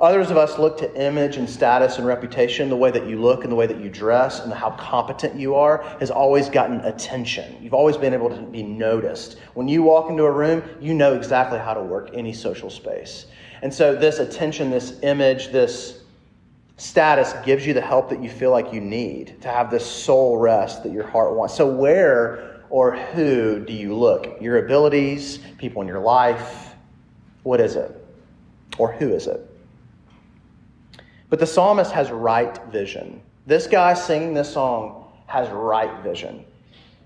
Others 0.00 0.30
of 0.30 0.36
us 0.36 0.60
look 0.60 0.78
to 0.78 0.94
image 0.94 1.38
and 1.38 1.50
status 1.50 1.98
and 1.98 2.06
reputation. 2.06 2.68
The 2.68 2.76
way 2.76 2.92
that 2.92 3.08
you 3.08 3.20
look 3.20 3.42
and 3.42 3.50
the 3.50 3.56
way 3.56 3.66
that 3.66 3.80
you 3.80 3.90
dress 3.90 4.38
and 4.40 4.52
how 4.52 4.70
competent 4.72 5.34
you 5.34 5.56
are 5.56 5.82
has 5.98 6.08
always 6.08 6.48
gotten 6.48 6.80
attention. 6.82 7.56
You've 7.60 7.74
always 7.74 7.96
been 7.96 8.14
able 8.14 8.30
to 8.30 8.40
be 8.42 8.62
noticed. 8.62 9.38
When 9.54 9.66
you 9.66 9.82
walk 9.82 10.08
into 10.08 10.22
a 10.22 10.30
room, 10.30 10.62
you 10.80 10.94
know 10.94 11.14
exactly 11.14 11.58
how 11.58 11.74
to 11.74 11.82
work 11.82 12.10
any 12.14 12.32
social 12.32 12.70
space. 12.70 13.26
And 13.62 13.74
so, 13.74 13.96
this 13.96 14.20
attention, 14.20 14.70
this 14.70 15.00
image, 15.02 15.48
this 15.48 16.02
status 16.76 17.34
gives 17.44 17.66
you 17.66 17.74
the 17.74 17.80
help 17.80 18.08
that 18.10 18.22
you 18.22 18.30
feel 18.30 18.52
like 18.52 18.72
you 18.72 18.80
need 18.80 19.42
to 19.42 19.48
have 19.48 19.68
this 19.68 19.84
soul 19.84 20.38
rest 20.38 20.84
that 20.84 20.92
your 20.92 21.08
heart 21.08 21.34
wants. 21.34 21.56
So, 21.56 21.66
where 21.66 22.62
or 22.70 22.94
who 22.96 23.64
do 23.64 23.72
you 23.72 23.96
look? 23.96 24.40
Your 24.40 24.64
abilities, 24.64 25.40
people 25.58 25.82
in 25.82 25.88
your 25.88 25.98
life, 25.98 26.76
what 27.42 27.60
is 27.60 27.74
it? 27.74 27.90
Or 28.78 28.92
who 28.92 29.12
is 29.12 29.26
it? 29.26 29.57
But 31.30 31.38
the 31.38 31.46
psalmist 31.46 31.92
has 31.92 32.10
right 32.10 32.58
vision. 32.66 33.22
This 33.46 33.66
guy 33.66 33.94
singing 33.94 34.34
this 34.34 34.52
song 34.52 35.12
has 35.26 35.48
right 35.50 36.02
vision. 36.02 36.44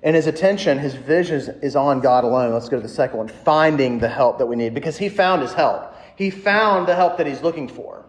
And 0.02 0.16
his 0.16 0.26
attention, 0.26 0.78
his 0.78 0.94
vision 0.94 1.58
is, 1.62 1.76
on 1.76 2.00
God 2.00 2.24
alone. 2.24 2.52
Let's 2.52 2.68
go 2.68 2.76
to 2.76 2.82
the 2.82 2.88
second 2.88 3.18
one 3.18 3.28
finding 3.28 3.98
the 3.98 4.08
help 4.08 4.38
that 4.38 4.46
we 4.46 4.56
need 4.56 4.74
because 4.74 4.96
he 4.96 5.08
found 5.08 5.42
his 5.42 5.52
help. 5.52 5.94
He 6.16 6.30
found 6.30 6.88
the 6.88 6.94
help 6.94 7.18
that 7.18 7.26
he's 7.26 7.42
looking 7.42 7.68
for. 7.68 8.04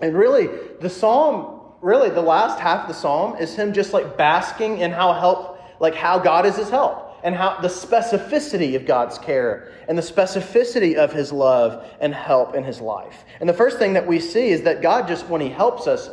And 0.00 0.16
really, 0.16 0.48
the 0.80 0.90
psalm, 0.90 1.60
really, 1.80 2.10
the 2.10 2.20
last 2.20 2.58
half 2.58 2.82
of 2.82 2.88
the 2.88 2.94
psalm 2.94 3.36
is 3.36 3.54
him 3.54 3.72
just 3.72 3.92
like 3.92 4.16
basking 4.16 4.78
in 4.78 4.90
how 4.90 5.12
help, 5.12 5.60
like 5.80 5.94
how 5.94 6.18
God 6.18 6.44
is 6.44 6.56
his 6.56 6.70
help 6.70 7.05
and 7.26 7.34
how 7.34 7.58
the 7.60 7.66
specificity 7.66 8.76
of 8.76 8.86
God's 8.86 9.18
care 9.18 9.72
and 9.88 9.98
the 9.98 10.02
specificity 10.02 10.94
of 10.94 11.12
his 11.12 11.32
love 11.32 11.84
and 12.00 12.14
help 12.14 12.54
in 12.54 12.62
his 12.62 12.80
life. 12.80 13.24
And 13.40 13.48
the 13.48 13.52
first 13.52 13.80
thing 13.80 13.94
that 13.94 14.06
we 14.06 14.20
see 14.20 14.50
is 14.50 14.62
that 14.62 14.80
God 14.80 15.08
just, 15.08 15.26
when 15.26 15.40
he 15.40 15.48
helps 15.48 15.88
us, 15.88 16.08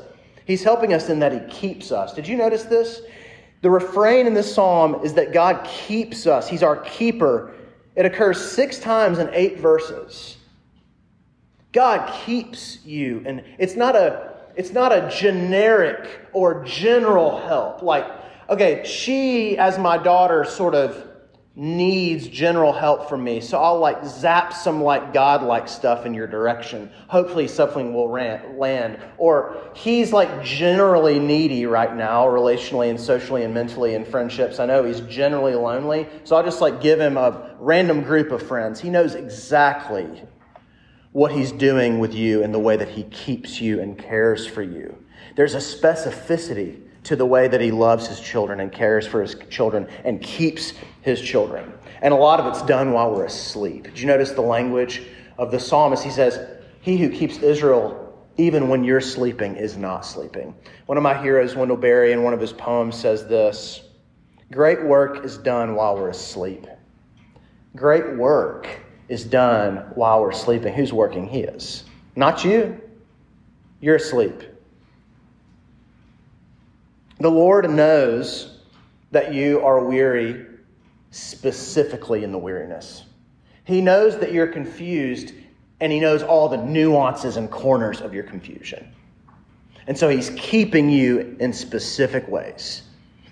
he's 0.45 0.63
helping 0.63 0.91
us 0.91 1.09
in 1.09 1.19
that 1.19 1.31
he 1.31 1.39
keeps 1.55 1.91
us. 1.91 2.15
Did 2.15 2.27
you 2.27 2.35
notice 2.35 2.63
this? 2.63 3.03
The 3.61 3.69
refrain 3.69 4.25
in 4.25 4.33
this 4.33 4.51
psalm 4.51 5.05
is 5.05 5.13
that 5.13 5.33
God 5.33 5.63
keeps 5.65 6.25
us, 6.25 6.49
he's 6.49 6.63
our 6.63 6.77
keeper. 6.77 7.53
It 7.95 8.07
occurs 8.07 8.43
six 8.43 8.79
times 8.79 9.19
in 9.19 9.29
eight 9.33 9.59
verses. 9.59 10.37
God 11.73 12.11
keeps 12.25 12.83
you. 12.83 13.21
And 13.27 13.43
it's 13.59 13.75
not 13.75 13.95
a 13.95 14.33
it's 14.55 14.71
not 14.71 14.91
a 14.91 15.11
generic 15.15 16.07
or 16.31 16.63
general 16.63 17.39
help. 17.41 17.83
Like, 17.83 18.05
okay, 18.53 18.83
she 18.85 19.57
as 19.57 19.77
my 19.77 19.97
daughter 19.97 20.45
sort 20.45 20.75
of 20.75 21.09
needs 21.55 22.27
general 22.27 22.73
help 22.73 23.07
from 23.07 23.23
me. 23.23 23.39
So 23.39 23.61
I'll 23.61 23.77
like 23.77 24.03
zap 24.05 24.53
some 24.53 24.81
like 24.81 25.13
God-like 25.13 25.67
stuff 25.67 26.05
in 26.05 26.13
your 26.13 26.25
direction. 26.25 26.89
Hopefully 27.07 27.47
something 27.47 27.93
will 27.93 28.09
land. 28.09 28.99
Or 29.17 29.71
he's 29.75 30.11
like 30.11 30.43
generally 30.43 31.19
needy 31.19 31.67
right 31.67 31.95
now, 31.95 32.25
relationally 32.25 32.89
and 32.89 32.99
socially 32.99 33.43
and 33.43 33.53
mentally 33.53 33.93
in 33.93 34.03
friendships. 34.03 34.59
I 34.59 34.65
know 34.65 34.83
he's 34.83 35.01
generally 35.01 35.53
lonely. 35.53 36.07
So 36.23 36.35
I'll 36.35 36.43
just 36.43 36.61
like 36.61 36.81
give 36.81 36.99
him 36.99 37.17
a 37.17 37.55
random 37.59 38.01
group 38.01 38.31
of 38.31 38.41
friends. 38.41 38.79
He 38.79 38.89
knows 38.89 39.13
exactly 39.13 40.23
what 41.11 41.31
he's 41.31 41.51
doing 41.51 41.99
with 41.99 42.15
you 42.15 42.41
and 42.41 42.51
the 42.51 42.59
way 42.59 42.77
that 42.77 42.89
he 42.89 43.03
keeps 43.03 43.61
you 43.61 43.79
and 43.79 43.95
cares 43.95 44.47
for 44.47 44.63
you. 44.63 44.97
There's 45.35 45.53
a 45.53 45.59
specificity 45.59 46.82
to 47.03 47.15
the 47.15 47.25
way 47.25 47.47
that 47.47 47.61
he 47.61 47.71
loves 47.71 48.07
his 48.07 48.19
children 48.19 48.59
and 48.59 48.71
cares 48.71 49.05
for 49.05 49.21
his 49.21 49.35
children 49.49 49.87
and 50.03 50.21
keeps 50.21 50.73
his 51.01 51.21
children. 51.21 51.73
And 52.01 52.13
a 52.13 52.17
lot 52.17 52.39
of 52.39 52.47
it's 52.47 52.61
done 52.63 52.91
while 52.91 53.11
we're 53.11 53.25
asleep. 53.25 53.83
Did 53.83 53.99
you 53.99 54.07
notice 54.07 54.31
the 54.31 54.41
language 54.41 55.03
of 55.37 55.51
the 55.51 55.59
psalmist? 55.59 56.03
He 56.03 56.11
says, 56.11 56.39
He 56.81 56.97
who 56.97 57.09
keeps 57.09 57.37
Israel 57.37 57.99
even 58.37 58.67
when 58.67 58.83
you're 58.83 59.01
sleeping 59.01 59.55
is 59.55 59.77
not 59.77 60.05
sleeping. 60.05 60.55
One 60.87 60.97
of 60.97 61.03
my 61.03 61.19
heroes, 61.21 61.55
Wendell 61.55 61.77
Berry, 61.77 62.13
in 62.13 62.23
one 62.23 62.33
of 62.33 62.39
his 62.39 62.53
poems 62.53 62.97
says 62.97 63.27
this 63.27 63.81
Great 64.51 64.83
work 64.83 65.23
is 65.23 65.37
done 65.37 65.75
while 65.75 65.95
we're 65.95 66.09
asleep. 66.09 66.67
Great 67.75 68.17
work 68.17 68.67
is 69.09 69.23
done 69.23 69.77
while 69.95 70.21
we're 70.21 70.31
sleeping. 70.31 70.73
Who's 70.73 70.93
working? 70.93 71.27
He 71.27 71.41
is. 71.41 71.83
Not 72.15 72.43
you. 72.45 72.79
You're 73.81 73.95
asleep. 73.95 74.43
The 77.23 77.31
Lord 77.31 77.69
knows 77.69 78.57
that 79.11 79.33
you 79.33 79.61
are 79.61 79.81
weary 79.81 80.45
specifically 81.11 82.25
in 82.25 82.33
the 82.33 82.37
weariness. 82.37 83.05
He 83.63 83.79
knows 83.79 84.19
that 84.19 84.33
you're 84.33 84.47
confused, 84.47 85.31
and 85.79 85.89
He 85.89 86.01
knows 86.01 86.21
all 86.21 86.49
the 86.49 86.57
nuances 86.57 87.37
and 87.37 87.49
corners 87.49 88.01
of 88.01 88.13
your 88.13 88.23
confusion. 88.23 88.93
And 89.87 89.97
so 89.97 90.09
He's 90.09 90.31
keeping 90.35 90.89
you 90.89 91.37
in 91.39 91.53
specific 91.53 92.27
ways. 92.27 92.81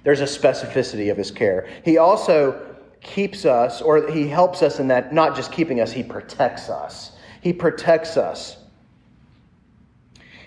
There's 0.03 0.21
a 0.21 0.23
specificity 0.23 1.11
of 1.11 1.17
His 1.17 1.29
care. 1.29 1.67
He 1.83 1.97
also 1.97 2.77
keeps 3.01 3.43
us, 3.43 3.81
or 3.81 4.09
He 4.09 4.25
helps 4.25 4.63
us 4.63 4.79
in 4.79 4.87
that, 4.87 5.13
not 5.13 5.35
just 5.35 5.51
keeping 5.51 5.81
us, 5.81 5.91
He 5.91 6.01
protects 6.01 6.69
us. 6.69 7.11
He 7.41 7.51
protects 7.51 8.15
us. 8.15 8.55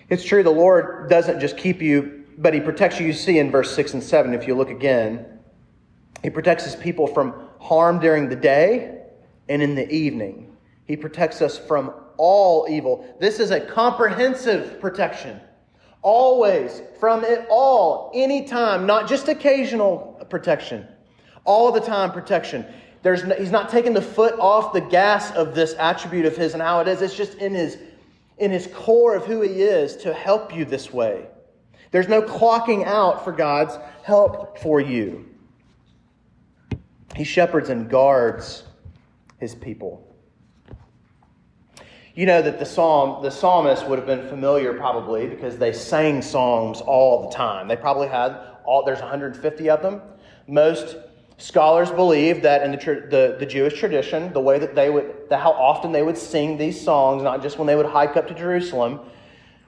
It's 0.09 0.25
true, 0.25 0.43
the 0.43 0.49
Lord 0.49 1.11
doesn't 1.11 1.41
just 1.41 1.59
keep 1.59 1.83
you 1.83 2.24
but 2.39 2.55
he 2.55 2.61
protects 2.61 3.01
you. 3.01 3.07
You 3.07 3.13
see 3.13 3.39
in 3.39 3.51
verse 3.51 3.75
6 3.75 3.95
and 3.95 4.03
7, 4.03 4.35
if 4.35 4.47
you 4.47 4.55
look 4.55 4.71
again, 4.71 5.27
he 6.23 6.31
protects 6.31 6.65
his 6.65 6.77
people 6.77 7.07
from 7.07 7.35
harm 7.61 8.01
during 8.01 8.29
the 8.29 8.37
day 8.37 9.03
and 9.49 9.63
in 9.63 9.75
the 9.75 9.91
evening. 9.93 10.57
He 10.87 10.97
protects 10.97 11.43
us 11.43 11.59
from 11.59 11.93
all 12.17 12.67
evil. 12.69 13.17
This 13.21 13.41
is 13.41 13.51
a 13.51 13.61
comprehensive 13.61 14.81
protection. 14.81 15.41
Always, 16.03 16.83
from 17.01 17.25
it 17.25 17.47
all, 17.51 18.11
anytime, 18.15 18.87
not 18.87 19.09
just 19.09 19.29
occasional 19.29 20.25
protection. 20.29 20.87
All 21.45 21.73
the 21.73 21.81
time 21.81 22.13
protection. 22.13 22.67
There's 23.03 23.25
no, 23.25 23.35
he's 23.35 23.51
not 23.51 23.69
taking 23.69 23.93
the 23.93 24.03
foot 24.03 24.35
off 24.39 24.73
the 24.73 24.81
gas 24.81 25.31
of 25.33 25.55
this 25.55 25.75
attribute 25.75 26.27
of 26.27 26.37
his 26.37 26.55
and 26.55 26.63
how 26.63 26.81
it 26.81 26.89
is. 26.89 27.03
It's 27.03 27.15
just 27.15 27.35
in 27.35 27.55
his, 27.55 27.79
in 28.39 28.51
his 28.51 28.67
core 28.75 29.15
of 29.15 29.25
who 29.27 29.43
he 29.43 29.63
is 29.63 29.97
to 29.99 30.13
help 30.15 30.55
you 30.55 30.65
this 30.65 30.93
way. 30.93 31.27
There's 31.95 32.09
no 32.09 32.23
clocking 32.23 32.85
out 32.85 33.23
for 33.23 33.31
God's 33.31 33.79
help 34.03 34.59
for 34.59 34.81
you. 34.81 35.27
He 37.15 37.23
shepherds 37.23 37.69
and 37.69 37.89
guards 37.89 38.65
his 39.39 39.55
people. 39.55 40.05
You 42.17 42.27
know 42.27 42.43
that 42.43 42.59
the 42.59 42.67
psalm, 42.67 43.23
the 43.23 43.31
psalmist 43.31 43.87
would 43.87 44.01
have 44.01 44.09
been 44.09 44.29
familiar 44.29 44.75
probably 44.75 45.29
because 45.29 45.57
they 45.57 45.73
sang 45.73 46.21
songs 46.21 46.81
all 46.81 47.29
the 47.29 47.37
time. 47.37 47.69
They 47.69 47.77
probably 47.77 48.09
had 48.09 48.41
all, 48.65 48.85
there's 48.85 48.99
150 48.99 49.71
of 49.71 49.81
them. 49.81 50.03
Most 50.49 50.97
scholars 51.39 51.93
believe 51.93 52.43
that 52.43 52.65
in 52.65 52.73
the, 52.73 52.77
the, 53.09 53.37
the 53.39 53.47
Jewish 53.47 53.79
tradition, 53.79 54.33
the 54.33 54.41
way 54.41 54.59
that 54.59 54.75
they 54.75 54.91
would, 54.91 55.29
the, 55.29 55.39
how 55.39 55.53
often 55.53 55.93
they 55.93 56.03
would 56.03 56.19
sing 56.19 56.59
these 56.59 56.81
songs, 56.81 57.23
not 57.23 57.41
just 57.41 57.57
when 57.57 57.69
they 57.69 57.77
would 57.77 57.87
hike 57.87 58.17
up 58.17 58.27
to 58.27 58.35
Jerusalem, 58.35 58.99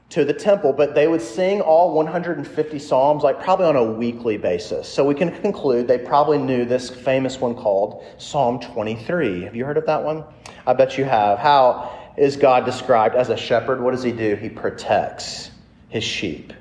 to 0.08 0.24
the 0.24 0.32
temple, 0.32 0.72
but 0.72 0.94
they 0.94 1.08
would 1.08 1.20
sing 1.20 1.60
all 1.60 1.92
150 1.92 2.78
psalms 2.78 3.24
like 3.24 3.42
probably 3.42 3.66
on 3.66 3.76
a 3.76 3.84
weekly 3.84 4.36
basis. 4.36 4.88
So 4.88 5.04
we 5.04 5.14
can 5.14 5.30
conclude 5.40 5.88
they 5.88 5.98
probably 5.98 6.38
knew 6.38 6.64
this 6.64 6.88
famous 6.88 7.40
one 7.40 7.54
called 7.56 8.04
Psalm 8.18 8.60
23. 8.60 9.42
Have 9.42 9.56
you 9.56 9.64
heard 9.64 9.76
of 9.76 9.86
that 9.86 10.04
one? 10.04 10.24
I 10.66 10.74
bet 10.74 10.96
you 10.96 11.04
have. 11.04 11.38
How 11.38 12.12
is 12.16 12.36
God 12.36 12.64
described 12.64 13.16
as 13.16 13.30
a 13.30 13.36
shepherd? 13.36 13.80
What 13.80 13.90
does 13.92 14.02
he 14.04 14.12
do? 14.12 14.36
He 14.36 14.48
protects 14.48 15.50
his 15.88 16.04
sheep. 16.04 16.52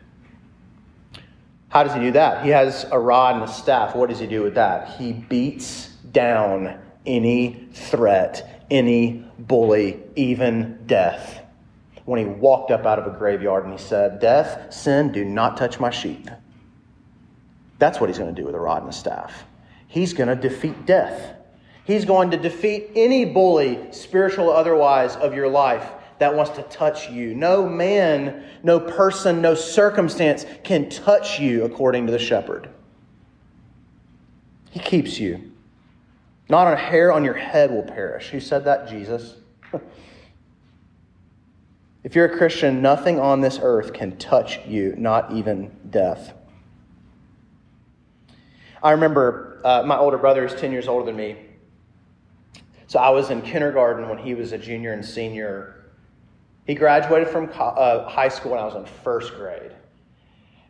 How 1.69 1.83
does 1.83 1.93
he 1.93 1.99
do 1.99 2.11
that? 2.13 2.43
He 2.43 2.49
has 2.49 2.85
a 2.91 2.97
rod 2.97 3.35
and 3.35 3.43
a 3.43 3.47
staff. 3.47 3.95
What 3.95 4.09
does 4.09 4.19
he 4.19 4.27
do 4.27 4.41
with 4.41 4.55
that? 4.55 4.97
He 4.97 5.13
beats 5.13 5.87
down 6.11 6.79
any 7.05 7.67
threat, 7.73 8.65
any 8.71 9.29
bully, 9.37 10.01
even 10.15 10.79
death 10.87 11.44
when 12.05 12.19
he 12.19 12.25
walked 12.25 12.71
up 12.71 12.85
out 12.85 12.99
of 12.99 13.07
a 13.07 13.17
graveyard 13.17 13.65
and 13.65 13.73
he 13.73 13.79
said, 13.79 14.19
Death, 14.19 14.73
sin, 14.73 15.11
do 15.11 15.25
not 15.25 15.57
touch 15.57 15.79
my 15.79 15.89
sheep. 15.89 16.29
That's 17.79 17.99
what 17.99 18.09
he's 18.09 18.17
going 18.17 18.33
to 18.33 18.41
do 18.41 18.45
with 18.45 18.55
a 18.55 18.59
rod 18.59 18.83
and 18.83 18.89
a 18.89 18.93
staff. 18.93 19.43
He's 19.87 20.13
going 20.13 20.29
to 20.29 20.35
defeat 20.35 20.85
death. 20.85 21.35
He's 21.83 22.05
going 22.05 22.31
to 22.31 22.37
defeat 22.37 22.91
any 22.95 23.25
bully, 23.25 23.91
spiritual 23.91 24.49
or 24.49 24.55
otherwise, 24.55 25.15
of 25.15 25.33
your 25.33 25.47
life 25.47 25.91
that 26.19 26.33
wants 26.33 26.51
to 26.51 26.63
touch 26.63 27.09
you. 27.09 27.35
No 27.35 27.67
man, 27.67 28.45
no 28.63 28.79
person, 28.79 29.41
no 29.41 29.53
circumstance 29.53 30.45
can 30.63 30.89
touch 30.89 31.39
you 31.39 31.65
according 31.65 32.05
to 32.05 32.11
the 32.11 32.19
shepherd. 32.19 32.69
He 34.71 34.79
keeps 34.79 35.19
you. 35.19 35.51
Not 36.49 36.71
a 36.71 36.75
hair 36.75 37.11
on 37.11 37.23
your 37.23 37.33
head 37.33 37.71
will 37.71 37.83
perish. 37.83 38.29
Who 38.29 38.39
said 38.39 38.65
that? 38.65 38.87
Jesus. 38.87 39.35
If 42.05 42.13
you're 42.13 42.25
a 42.25 42.37
Christian, 42.37 42.83
nothing 42.83 43.19
on 43.19 43.41
this 43.41 43.57
earth 43.59 43.91
can 43.91 44.15
touch 44.17 44.59
you, 44.67 44.93
not 44.95 45.31
even 45.31 45.75
death. 45.89 46.35
I 48.83 48.91
remember 48.91 49.59
uh, 49.65 49.81
my 49.87 49.97
older 49.97 50.19
brother 50.19 50.45
is 50.45 50.53
10 50.53 50.71
years 50.71 50.87
older 50.87 51.03
than 51.03 51.15
me. 51.15 51.35
So 52.85 52.99
I 52.99 53.09
was 53.09 53.31
in 53.31 53.41
kindergarten 53.41 54.07
when 54.07 54.19
he 54.19 54.35
was 54.35 54.51
a 54.51 54.57
junior 54.59 54.93
and 54.93 55.03
senior. 55.03 55.83
He 56.67 56.75
graduated 56.75 57.27
from 57.27 57.49
uh, 57.57 58.07
high 58.07 58.29
school 58.29 58.51
when 58.51 58.59
I 58.59 58.65
was 58.65 58.75
in 58.75 58.85
first 58.85 59.33
grade. 59.33 59.71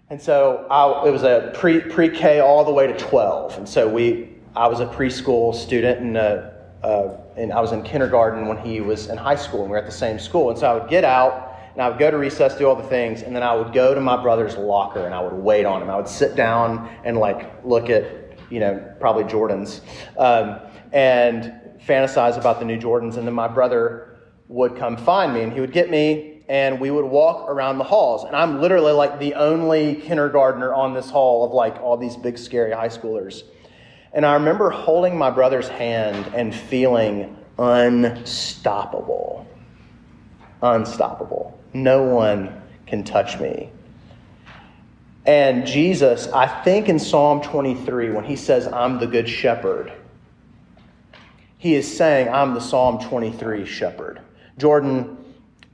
And 0.09 0.21
so 0.21 0.65
I, 0.71 1.05
it 1.05 1.11
was 1.11 1.23
a 1.23 1.51
pre 1.53 1.81
pre 1.81 2.07
K 2.07 2.39
all 2.39 2.63
the 2.63 2.71
way 2.71 2.87
to 2.87 2.97
12. 2.97 3.57
And 3.57 3.67
so 3.67 3.89
we, 3.89 4.29
I 4.55 4.67
was 4.67 4.79
a 4.79 4.85
preschool 4.85 5.53
student 5.53 5.99
and 5.99 6.15
uh, 6.15 6.51
uh, 6.85 7.17
and 7.35 7.51
I 7.51 7.59
was 7.61 7.71
in 7.71 7.81
kindergarten 7.81 8.45
when 8.45 8.57
he 8.57 8.79
was 8.79 9.07
in 9.09 9.17
high 9.17 9.35
school, 9.35 9.61
and 9.61 9.69
we 9.69 9.71
were 9.71 9.79
at 9.79 9.87
the 9.87 9.91
same 9.91 10.19
school. 10.19 10.51
And 10.51 10.59
so 10.59 10.67
I 10.67 10.73
would 10.75 10.87
get 10.87 11.03
out, 11.03 11.57
and 11.73 11.81
I 11.81 11.89
would 11.89 11.97
go 11.97 12.11
to 12.11 12.17
recess, 12.17 12.55
do 12.55 12.67
all 12.67 12.75
the 12.75 12.87
things, 12.87 13.23
and 13.23 13.35
then 13.35 13.41
I 13.41 13.55
would 13.55 13.73
go 13.73 13.95
to 13.95 13.99
my 13.99 14.21
brother's 14.21 14.55
locker, 14.55 15.03
and 15.03 15.15
I 15.15 15.19
would 15.19 15.33
wait 15.33 15.65
on 15.65 15.81
him. 15.81 15.89
I 15.89 15.95
would 15.95 16.07
sit 16.07 16.35
down 16.35 16.87
and 17.03 17.17
like 17.17 17.65
look 17.65 17.89
at, 17.89 18.05
you 18.51 18.59
know, 18.59 18.95
probably 18.99 19.23
Jordans, 19.23 19.81
um, 20.19 20.59
and 20.93 21.53
fantasize 21.79 22.37
about 22.37 22.59
the 22.59 22.65
new 22.65 22.77
Jordans. 22.77 23.17
And 23.17 23.25
then 23.25 23.33
my 23.33 23.47
brother 23.47 24.19
would 24.47 24.77
come 24.77 24.95
find 24.95 25.33
me, 25.33 25.41
and 25.41 25.51
he 25.51 25.61
would 25.61 25.73
get 25.73 25.89
me, 25.89 26.43
and 26.47 26.79
we 26.79 26.91
would 26.91 27.05
walk 27.05 27.49
around 27.49 27.79
the 27.79 27.83
halls. 27.83 28.25
And 28.25 28.35
I'm 28.35 28.61
literally 28.61 28.93
like 28.93 29.17
the 29.17 29.33
only 29.33 29.95
kindergartner 29.95 30.71
on 30.71 30.93
this 30.93 31.09
hall 31.09 31.45
of 31.47 31.51
like 31.51 31.81
all 31.81 31.97
these 31.97 32.15
big 32.15 32.37
scary 32.37 32.73
high 32.73 32.89
schoolers. 32.89 33.41
And 34.15 34.25
I 34.25 34.35
remember 34.35 34.69
holding 34.69 35.17
my 35.17 35.29
brother's 35.29 35.67
hand 35.67 36.33
and 36.33 36.55
feeling 36.55 37.35
unstoppable. 37.59 39.45
Unstoppable. 40.61 41.59
No 41.73 42.03
one 42.03 42.61
can 42.87 43.03
touch 43.03 43.37
me. 43.41 43.69
And 45.25 45.67
Jesus, 45.67 46.27
I 46.29 46.47
think 46.47 46.87
in 46.87 46.97
Psalm 46.97 47.41
23, 47.41 48.11
when 48.11 48.23
he 48.23 48.37
says, 48.37 48.67
I'm 48.67 48.99
the 48.99 49.07
good 49.07 49.27
shepherd, 49.27 49.91
he 51.57 51.75
is 51.75 51.97
saying, 51.97 52.29
I'm 52.29 52.53
the 52.53 52.61
Psalm 52.61 53.03
23 53.03 53.65
shepherd. 53.65 54.21
Jordan, 54.57 55.17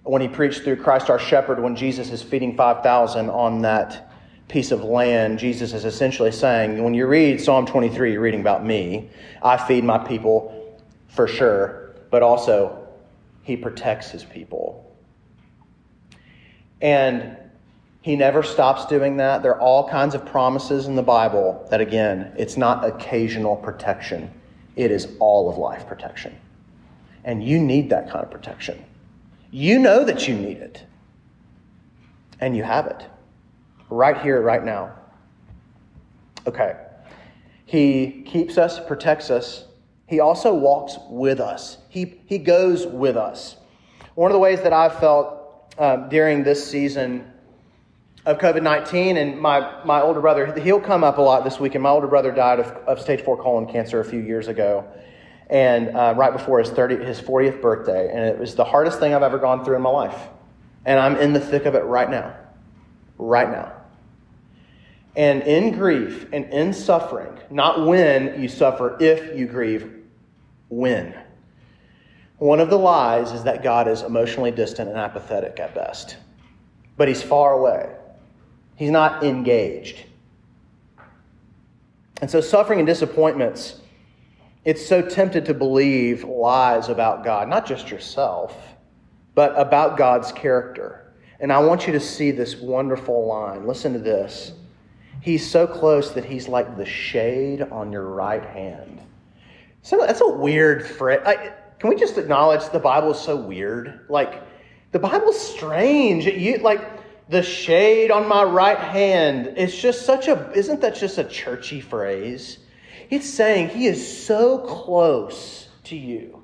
when 0.01 0.21
he 0.21 0.27
preached 0.27 0.63
through 0.63 0.77
Christ 0.77 1.11
our 1.11 1.19
shepherd, 1.19 1.61
when 1.61 1.75
Jesus 1.75 2.09
is 2.09 2.23
feeding 2.23 2.55
5,000 2.57 3.29
on 3.29 3.61
that 3.61 4.10
piece 4.51 4.71
of 4.71 4.83
land, 4.83 5.39
Jesus 5.39 5.71
is 5.71 5.85
essentially 5.85 6.31
saying, 6.31 6.83
when 6.83 6.93
you 6.93 7.07
read 7.07 7.39
Psalm 7.39 7.65
23, 7.65 8.11
you're 8.11 8.21
reading 8.21 8.41
about 8.41 8.65
me. 8.65 9.09
I 9.41 9.55
feed 9.55 9.85
my 9.85 9.97
people 9.97 10.77
for 11.07 11.25
sure, 11.25 11.95
but 12.09 12.21
also 12.21 12.85
he 13.43 13.55
protects 13.55 14.11
his 14.11 14.25
people. 14.25 14.93
And 16.81 17.37
he 18.01 18.17
never 18.17 18.43
stops 18.43 18.85
doing 18.87 19.17
that. 19.17 19.41
There 19.41 19.55
are 19.55 19.61
all 19.61 19.87
kinds 19.87 20.15
of 20.15 20.25
promises 20.25 20.87
in 20.87 20.95
the 20.95 21.03
Bible 21.03 21.65
that, 21.71 21.79
again, 21.79 22.33
it's 22.37 22.57
not 22.57 22.83
occasional 22.83 23.55
protection, 23.55 24.29
it 24.75 24.91
is 24.91 25.07
all 25.19 25.49
of 25.49 25.57
life 25.57 25.87
protection. 25.87 26.35
And 27.23 27.41
you 27.41 27.57
need 27.57 27.89
that 27.91 28.09
kind 28.09 28.25
of 28.25 28.31
protection. 28.31 28.83
You 29.49 29.79
know 29.79 30.03
that 30.03 30.27
you 30.27 30.35
need 30.35 30.57
it, 30.57 30.83
and 32.39 32.57
you 32.57 32.63
have 32.63 32.87
it 32.87 33.05
right 33.91 34.19
here, 34.19 34.41
right 34.41 34.63
now. 34.63 34.93
Okay. 36.47 36.75
He 37.65 38.23
keeps 38.25 38.57
us, 38.57 38.79
protects 38.79 39.29
us. 39.29 39.65
He 40.07 40.19
also 40.19 40.53
walks 40.53 40.97
with 41.09 41.39
us. 41.39 41.77
He, 41.89 42.21
he 42.25 42.37
goes 42.39 42.87
with 42.87 43.15
us. 43.15 43.57
One 44.15 44.31
of 44.31 44.33
the 44.33 44.39
ways 44.39 44.61
that 44.63 44.73
I've 44.73 44.99
felt 44.99 45.41
um, 45.77 46.09
during 46.09 46.43
this 46.43 46.69
season 46.69 47.31
of 48.25 48.37
COVID 48.37 48.61
19. 48.61 49.17
And 49.17 49.39
my, 49.39 49.83
my 49.83 50.01
older 50.01 50.21
brother, 50.21 50.53
he'll 50.59 50.81
come 50.81 51.03
up 51.03 51.17
a 51.17 51.21
lot 51.21 51.43
this 51.43 51.59
week. 51.59 51.75
And 51.75 51.83
my 51.83 51.89
older 51.89 52.07
brother 52.07 52.31
died 52.31 52.59
of, 52.59 52.67
of 52.87 52.99
stage 52.99 53.21
four 53.21 53.41
colon 53.41 53.67
cancer 53.67 53.99
a 53.99 54.05
few 54.05 54.19
years 54.19 54.47
ago. 54.47 54.85
And 55.49 55.89
uh, 55.89 56.13
right 56.15 56.31
before 56.31 56.59
his, 56.59 56.69
30, 56.69 57.03
his 57.03 57.19
40th 57.19 57.61
birthday. 57.61 58.09
And 58.09 58.19
it 58.19 58.37
was 58.37 58.55
the 58.55 58.63
hardest 58.63 58.99
thing 58.99 59.13
I've 59.13 59.23
ever 59.23 59.37
gone 59.37 59.65
through 59.65 59.75
in 59.75 59.81
my 59.81 59.89
life. 59.89 60.29
And 60.85 60.99
I'm 60.99 61.17
in 61.17 61.33
the 61.33 61.39
thick 61.39 61.65
of 61.65 61.75
it 61.75 61.83
right 61.83 62.09
now. 62.09 62.35
Right 63.17 63.49
now. 63.49 63.80
And 65.15 65.43
in 65.43 65.77
grief 65.77 66.27
and 66.31 66.45
in 66.45 66.73
suffering, 66.73 67.37
not 67.49 67.85
when 67.85 68.41
you 68.41 68.47
suffer, 68.47 68.97
if 68.99 69.37
you 69.37 69.45
grieve, 69.45 70.03
when. 70.69 71.13
One 72.37 72.59
of 72.59 72.69
the 72.69 72.77
lies 72.77 73.33
is 73.33 73.43
that 73.43 73.61
God 73.61 73.87
is 73.87 74.01
emotionally 74.01 74.51
distant 74.51 74.89
and 74.89 74.97
apathetic 74.97 75.59
at 75.59 75.75
best, 75.75 76.17
but 76.97 77.07
He's 77.07 77.21
far 77.21 77.53
away. 77.53 77.93
He's 78.75 78.89
not 78.89 79.23
engaged. 79.23 80.05
And 82.21 82.31
so, 82.31 82.39
suffering 82.39 82.79
and 82.79 82.87
disappointments, 82.87 83.81
it's 84.63 84.85
so 84.85 85.01
tempted 85.01 85.45
to 85.45 85.53
believe 85.53 86.23
lies 86.23 86.89
about 86.89 87.23
God, 87.23 87.49
not 87.49 87.65
just 87.65 87.89
yourself, 87.89 88.55
but 89.35 89.53
about 89.57 89.97
God's 89.97 90.31
character. 90.31 91.13
And 91.39 91.51
I 91.51 91.59
want 91.59 91.87
you 91.87 91.93
to 91.93 91.99
see 91.99 92.31
this 92.31 92.55
wonderful 92.55 93.25
line. 93.25 93.67
Listen 93.67 93.93
to 93.93 93.99
this. 93.99 94.53
He's 95.21 95.49
so 95.49 95.67
close 95.67 96.11
that 96.11 96.25
he's 96.25 96.47
like 96.47 96.77
the 96.77 96.85
shade 96.85 97.61
on 97.61 97.91
your 97.91 98.05
right 98.05 98.43
hand. 98.43 99.01
So 99.83 99.97
that's 99.99 100.21
a 100.21 100.27
weird 100.27 100.85
phrase. 100.85 101.21
can 101.79 101.89
we 101.89 101.95
just 101.95 102.17
acknowledge 102.17 102.67
the 102.69 102.79
Bible 102.79 103.11
is 103.11 103.19
so 103.19 103.35
weird? 103.35 104.05
Like, 104.09 104.41
the 104.91 104.99
Bible's 104.99 105.39
strange. 105.39 106.25
You, 106.25 106.57
like, 106.57 106.81
the 107.29 107.41
shade 107.41 108.11
on 108.11 108.27
my 108.27 108.43
right 108.43 108.77
hand. 108.77 109.53
It's 109.57 109.79
just 109.79 110.05
such 110.05 110.27
a, 110.27 110.51
isn't 110.51 110.81
that 110.81 110.95
just 110.95 111.17
a 111.17 111.23
churchy 111.23 111.81
phrase? 111.81 112.57
It's 113.09 113.29
saying 113.29 113.69
he 113.69 113.87
is 113.87 114.25
so 114.25 114.57
close 114.59 115.67
to 115.85 115.95
you. 115.95 116.41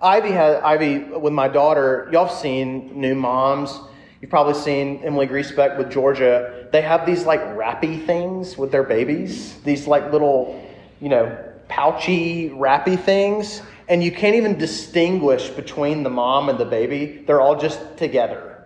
Ivy 0.00 0.30
had, 0.30 0.56
Ivy, 0.62 0.98
with 0.98 1.32
my 1.32 1.48
daughter, 1.48 2.08
y'all 2.12 2.26
have 2.26 2.36
seen 2.36 3.00
new 3.00 3.14
moms. 3.14 3.78
You've 4.20 4.30
probably 4.30 4.54
seen 4.54 5.02
Emily 5.04 5.26
Griesbeck 5.26 5.78
with 5.78 5.90
Georgia. 5.90 6.61
They 6.72 6.82
have 6.82 7.06
these 7.06 7.24
like 7.24 7.40
wrappy 7.54 7.98
things 7.98 8.58
with 8.58 8.72
their 8.72 8.82
babies, 8.82 9.60
these 9.62 9.86
like 9.86 10.10
little, 10.10 10.66
you 11.00 11.10
know, 11.10 11.38
pouchy 11.68 12.48
wrappy 12.48 12.96
things. 12.96 13.62
And 13.88 14.02
you 14.02 14.10
can't 14.10 14.36
even 14.36 14.58
distinguish 14.58 15.50
between 15.50 16.02
the 16.02 16.10
mom 16.10 16.48
and 16.48 16.58
the 16.58 16.64
baby. 16.64 17.24
They're 17.26 17.40
all 17.40 17.60
just 17.60 17.98
together. 17.98 18.64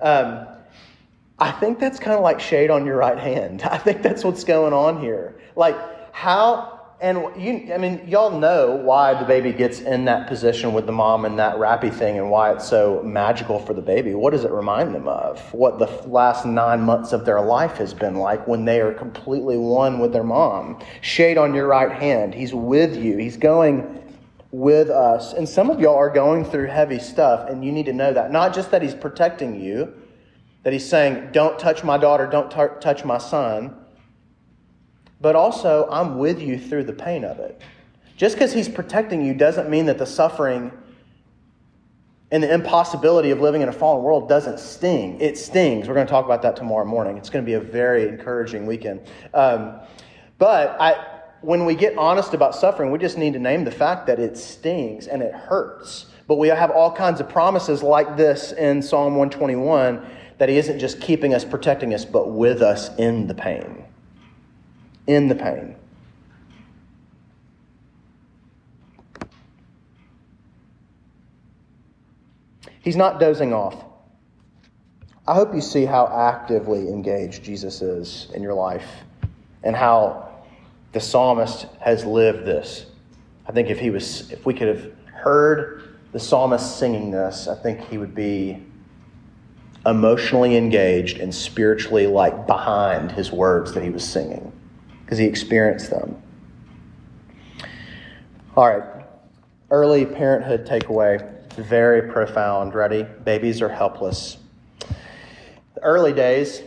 Um, 0.00 0.46
I 1.38 1.50
think 1.52 1.78
that's 1.78 1.98
kind 1.98 2.16
of 2.16 2.22
like 2.22 2.40
shade 2.40 2.70
on 2.70 2.86
your 2.86 2.96
right 2.96 3.18
hand. 3.18 3.62
I 3.70 3.78
think 3.78 4.02
that's 4.02 4.24
what's 4.24 4.44
going 4.44 4.72
on 4.72 5.00
here. 5.00 5.38
Like, 5.54 5.76
how, 6.14 6.75
and 7.00 7.18
you, 7.36 7.72
I 7.74 7.78
mean, 7.78 8.06
y'all 8.08 8.38
know 8.38 8.74
why 8.74 9.14
the 9.14 9.24
baby 9.24 9.52
gets 9.52 9.80
in 9.80 10.06
that 10.06 10.26
position 10.28 10.72
with 10.72 10.86
the 10.86 10.92
mom 10.92 11.24
and 11.24 11.38
that 11.38 11.58
wrappy 11.58 11.90
thing 11.90 12.18
and 12.18 12.30
why 12.30 12.52
it's 12.52 12.68
so 12.68 13.02
magical 13.02 13.58
for 13.58 13.74
the 13.74 13.82
baby. 13.82 14.14
What 14.14 14.30
does 14.30 14.44
it 14.44 14.50
remind 14.50 14.94
them 14.94 15.06
of? 15.06 15.40
What 15.52 15.78
the 15.78 15.86
last 16.08 16.46
nine 16.46 16.80
months 16.80 17.12
of 17.12 17.24
their 17.24 17.40
life 17.40 17.76
has 17.76 17.92
been 17.92 18.16
like 18.16 18.46
when 18.48 18.64
they 18.64 18.80
are 18.80 18.92
completely 18.92 19.58
one 19.58 19.98
with 19.98 20.12
their 20.12 20.24
mom. 20.24 20.80
Shade 21.00 21.38
on 21.38 21.54
your 21.54 21.66
right 21.66 21.92
hand. 21.92 22.34
He's 22.34 22.54
with 22.54 22.96
you, 22.96 23.16
He's 23.18 23.36
going 23.36 24.02
with 24.50 24.88
us. 24.88 25.32
And 25.34 25.48
some 25.48 25.70
of 25.70 25.80
y'all 25.80 25.96
are 25.96 26.10
going 26.10 26.44
through 26.44 26.66
heavy 26.66 26.98
stuff, 26.98 27.50
and 27.50 27.64
you 27.64 27.72
need 27.72 27.86
to 27.86 27.92
know 27.92 28.12
that. 28.12 28.32
Not 28.32 28.54
just 28.54 28.70
that 28.70 28.80
He's 28.80 28.94
protecting 28.94 29.60
you 29.60 29.92
that 30.66 30.72
he's 30.72 30.88
saying, 30.88 31.28
Don't 31.30 31.60
touch 31.60 31.84
my 31.84 31.96
daughter, 31.96 32.26
don't 32.26 32.50
t- 32.50 32.80
touch 32.80 33.04
my 33.04 33.18
son. 33.18 33.72
But 35.20 35.36
also, 35.36 35.88
I'm 35.90 36.18
with 36.18 36.40
you 36.40 36.58
through 36.58 36.84
the 36.84 36.92
pain 36.92 37.24
of 37.24 37.38
it. 37.38 37.60
Just 38.16 38.36
because 38.36 38.52
he's 38.52 38.68
protecting 38.68 39.24
you 39.24 39.34
doesn't 39.34 39.68
mean 39.68 39.86
that 39.86 39.98
the 39.98 40.06
suffering 40.06 40.72
and 42.30 42.42
the 42.42 42.52
impossibility 42.52 43.30
of 43.30 43.40
living 43.40 43.62
in 43.62 43.68
a 43.68 43.72
fallen 43.72 44.02
world 44.02 44.28
doesn't 44.28 44.58
sting. 44.58 45.20
It 45.20 45.38
stings. 45.38 45.86
We're 45.86 45.94
going 45.94 46.06
to 46.06 46.10
talk 46.10 46.24
about 46.24 46.42
that 46.42 46.56
tomorrow 46.56 46.84
morning. 46.84 47.16
It's 47.16 47.30
going 47.30 47.44
to 47.44 47.46
be 47.46 47.54
a 47.54 47.60
very 47.60 48.08
encouraging 48.08 48.66
weekend. 48.66 49.02
Um, 49.32 49.80
but 50.38 50.76
I, 50.80 51.20
when 51.42 51.64
we 51.64 51.74
get 51.74 51.96
honest 51.96 52.34
about 52.34 52.54
suffering, 52.54 52.90
we 52.90 52.98
just 52.98 53.16
need 53.16 53.34
to 53.34 53.38
name 53.38 53.64
the 53.64 53.70
fact 53.70 54.06
that 54.08 54.18
it 54.18 54.36
stings 54.36 55.06
and 55.06 55.22
it 55.22 55.32
hurts. 55.32 56.06
But 56.26 56.36
we 56.36 56.48
have 56.48 56.70
all 56.72 56.90
kinds 56.90 57.20
of 57.20 57.28
promises 57.28 57.82
like 57.82 58.16
this 58.16 58.52
in 58.52 58.82
Psalm 58.82 59.14
121 59.14 60.04
that 60.38 60.48
He 60.48 60.58
isn't 60.58 60.80
just 60.80 61.00
keeping 61.00 61.32
us, 61.32 61.44
protecting 61.44 61.94
us, 61.94 62.04
but 62.04 62.32
with 62.32 62.62
us 62.62 62.94
in 62.96 63.28
the 63.28 63.34
pain. 63.34 63.84
In 65.06 65.28
the 65.28 65.34
pain. 65.34 65.76
He's 72.86 72.96
not 72.96 73.18
dozing 73.18 73.52
off. 73.52 73.84
I 75.26 75.34
hope 75.34 75.52
you 75.52 75.60
see 75.60 75.84
how 75.84 76.06
actively 76.06 76.88
engaged 76.88 77.42
Jesus 77.42 77.82
is 77.82 78.28
in 78.32 78.44
your 78.44 78.54
life 78.54 78.86
and 79.64 79.74
how 79.74 80.28
the 80.92 81.00
psalmist 81.00 81.66
has 81.80 82.04
lived 82.04 82.46
this. 82.46 82.86
I 83.44 83.50
think 83.50 83.70
if 83.70 83.80
he 83.80 83.90
was 83.90 84.30
if 84.30 84.46
we 84.46 84.54
could 84.54 84.68
have 84.68 84.92
heard 85.12 85.96
the 86.12 86.20
psalmist 86.20 86.78
singing 86.78 87.10
this, 87.10 87.48
I 87.48 87.56
think 87.56 87.80
he 87.88 87.98
would 87.98 88.14
be 88.14 88.62
emotionally 89.84 90.56
engaged 90.56 91.18
and 91.18 91.34
spiritually 91.34 92.06
like 92.06 92.46
behind 92.46 93.10
his 93.10 93.32
words 93.32 93.72
that 93.74 93.82
he 93.82 93.90
was 93.90 94.04
singing 94.04 94.52
because 95.06 95.18
he 95.18 95.24
experienced 95.24 95.88
them. 95.88 96.20
All 98.56 98.68
right, 98.68 99.04
early 99.70 100.04
parenthood 100.04 100.66
takeaway. 100.66 101.32
Very 101.54 102.10
profound. 102.10 102.74
Ready? 102.74 103.04
Babies 103.24 103.62
are 103.62 103.68
helpless. 103.68 104.38
The 105.74 105.80
early 105.82 106.12
days, 106.12 106.62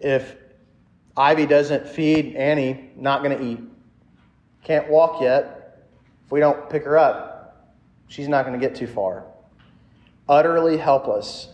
if 0.00 0.34
Ivy 1.16 1.46
doesn't 1.46 1.86
feed 1.86 2.34
Annie, 2.34 2.90
not 2.96 3.22
going 3.22 3.38
to 3.38 3.44
eat. 3.44 3.60
Can't 4.64 4.90
walk 4.90 5.22
yet. 5.22 5.86
If 6.24 6.32
we 6.32 6.40
don't 6.40 6.68
pick 6.68 6.82
her 6.84 6.98
up, 6.98 7.76
she's 8.08 8.28
not 8.28 8.44
going 8.44 8.58
to 8.58 8.66
get 8.66 8.74
too 8.74 8.88
far. 8.88 9.24
Utterly 10.28 10.76
helpless 10.76 11.50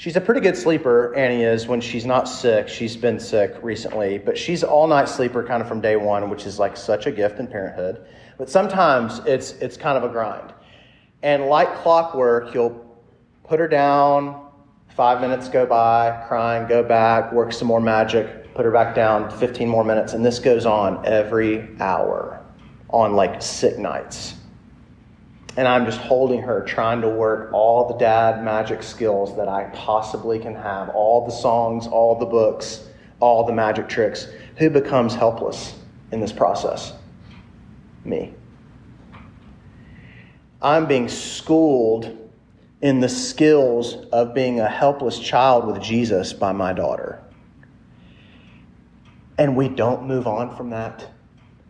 She's 0.00 0.16
a 0.16 0.20
pretty 0.22 0.40
good 0.40 0.56
sleeper, 0.56 1.14
Annie 1.14 1.42
is, 1.42 1.66
when 1.66 1.82
she's 1.82 2.06
not 2.06 2.26
sick. 2.26 2.68
She's 2.70 2.96
been 2.96 3.20
sick 3.20 3.54
recently, 3.60 4.16
but 4.16 4.38
she's 4.38 4.64
all 4.64 4.86
night 4.86 5.10
sleeper 5.10 5.44
kind 5.44 5.60
of 5.60 5.68
from 5.68 5.82
day 5.82 5.96
one, 5.96 6.30
which 6.30 6.46
is 6.46 6.58
like 6.58 6.74
such 6.74 7.04
a 7.04 7.12
gift 7.12 7.38
in 7.38 7.46
parenthood. 7.46 8.06
But 8.38 8.48
sometimes 8.48 9.18
it's, 9.26 9.52
it's 9.60 9.76
kind 9.76 9.98
of 9.98 10.04
a 10.04 10.08
grind. 10.08 10.54
And 11.22 11.48
like 11.48 11.74
clockwork, 11.82 12.54
you'll 12.54 12.98
put 13.44 13.60
her 13.60 13.68
down, 13.68 14.48
five 14.88 15.20
minutes 15.20 15.50
go 15.50 15.66
by, 15.66 16.24
crying, 16.26 16.66
go 16.66 16.82
back, 16.82 17.30
work 17.34 17.52
some 17.52 17.68
more 17.68 17.82
magic. 17.82 18.54
put 18.54 18.64
her 18.64 18.70
back 18.70 18.94
down, 18.94 19.28
15 19.38 19.68
more 19.68 19.84
minutes. 19.84 20.14
And 20.14 20.24
this 20.24 20.38
goes 20.38 20.64
on 20.64 21.04
every 21.04 21.78
hour 21.78 22.42
on 22.88 23.16
like 23.16 23.42
sick 23.42 23.78
nights. 23.78 24.39
And 25.60 25.68
I'm 25.68 25.84
just 25.84 26.00
holding 26.00 26.40
her, 26.40 26.62
trying 26.62 27.02
to 27.02 27.08
work 27.10 27.52
all 27.52 27.86
the 27.86 27.98
dad 27.98 28.42
magic 28.42 28.82
skills 28.82 29.36
that 29.36 29.46
I 29.46 29.64
possibly 29.74 30.38
can 30.38 30.54
have 30.54 30.88
all 30.88 31.26
the 31.26 31.30
songs, 31.30 31.86
all 31.86 32.18
the 32.18 32.24
books, 32.24 32.88
all 33.20 33.44
the 33.44 33.52
magic 33.52 33.86
tricks. 33.86 34.26
Who 34.56 34.70
becomes 34.70 35.14
helpless 35.14 35.74
in 36.12 36.20
this 36.20 36.32
process? 36.32 36.94
Me. 38.06 38.32
I'm 40.62 40.86
being 40.86 41.10
schooled 41.10 42.16
in 42.80 43.00
the 43.00 43.08
skills 43.10 43.96
of 44.12 44.32
being 44.32 44.60
a 44.60 44.66
helpless 44.66 45.18
child 45.18 45.66
with 45.66 45.82
Jesus 45.82 46.32
by 46.32 46.52
my 46.52 46.72
daughter. 46.72 47.22
And 49.36 49.54
we 49.54 49.68
don't 49.68 50.08
move 50.08 50.26
on 50.26 50.56
from 50.56 50.70
that. 50.70 51.06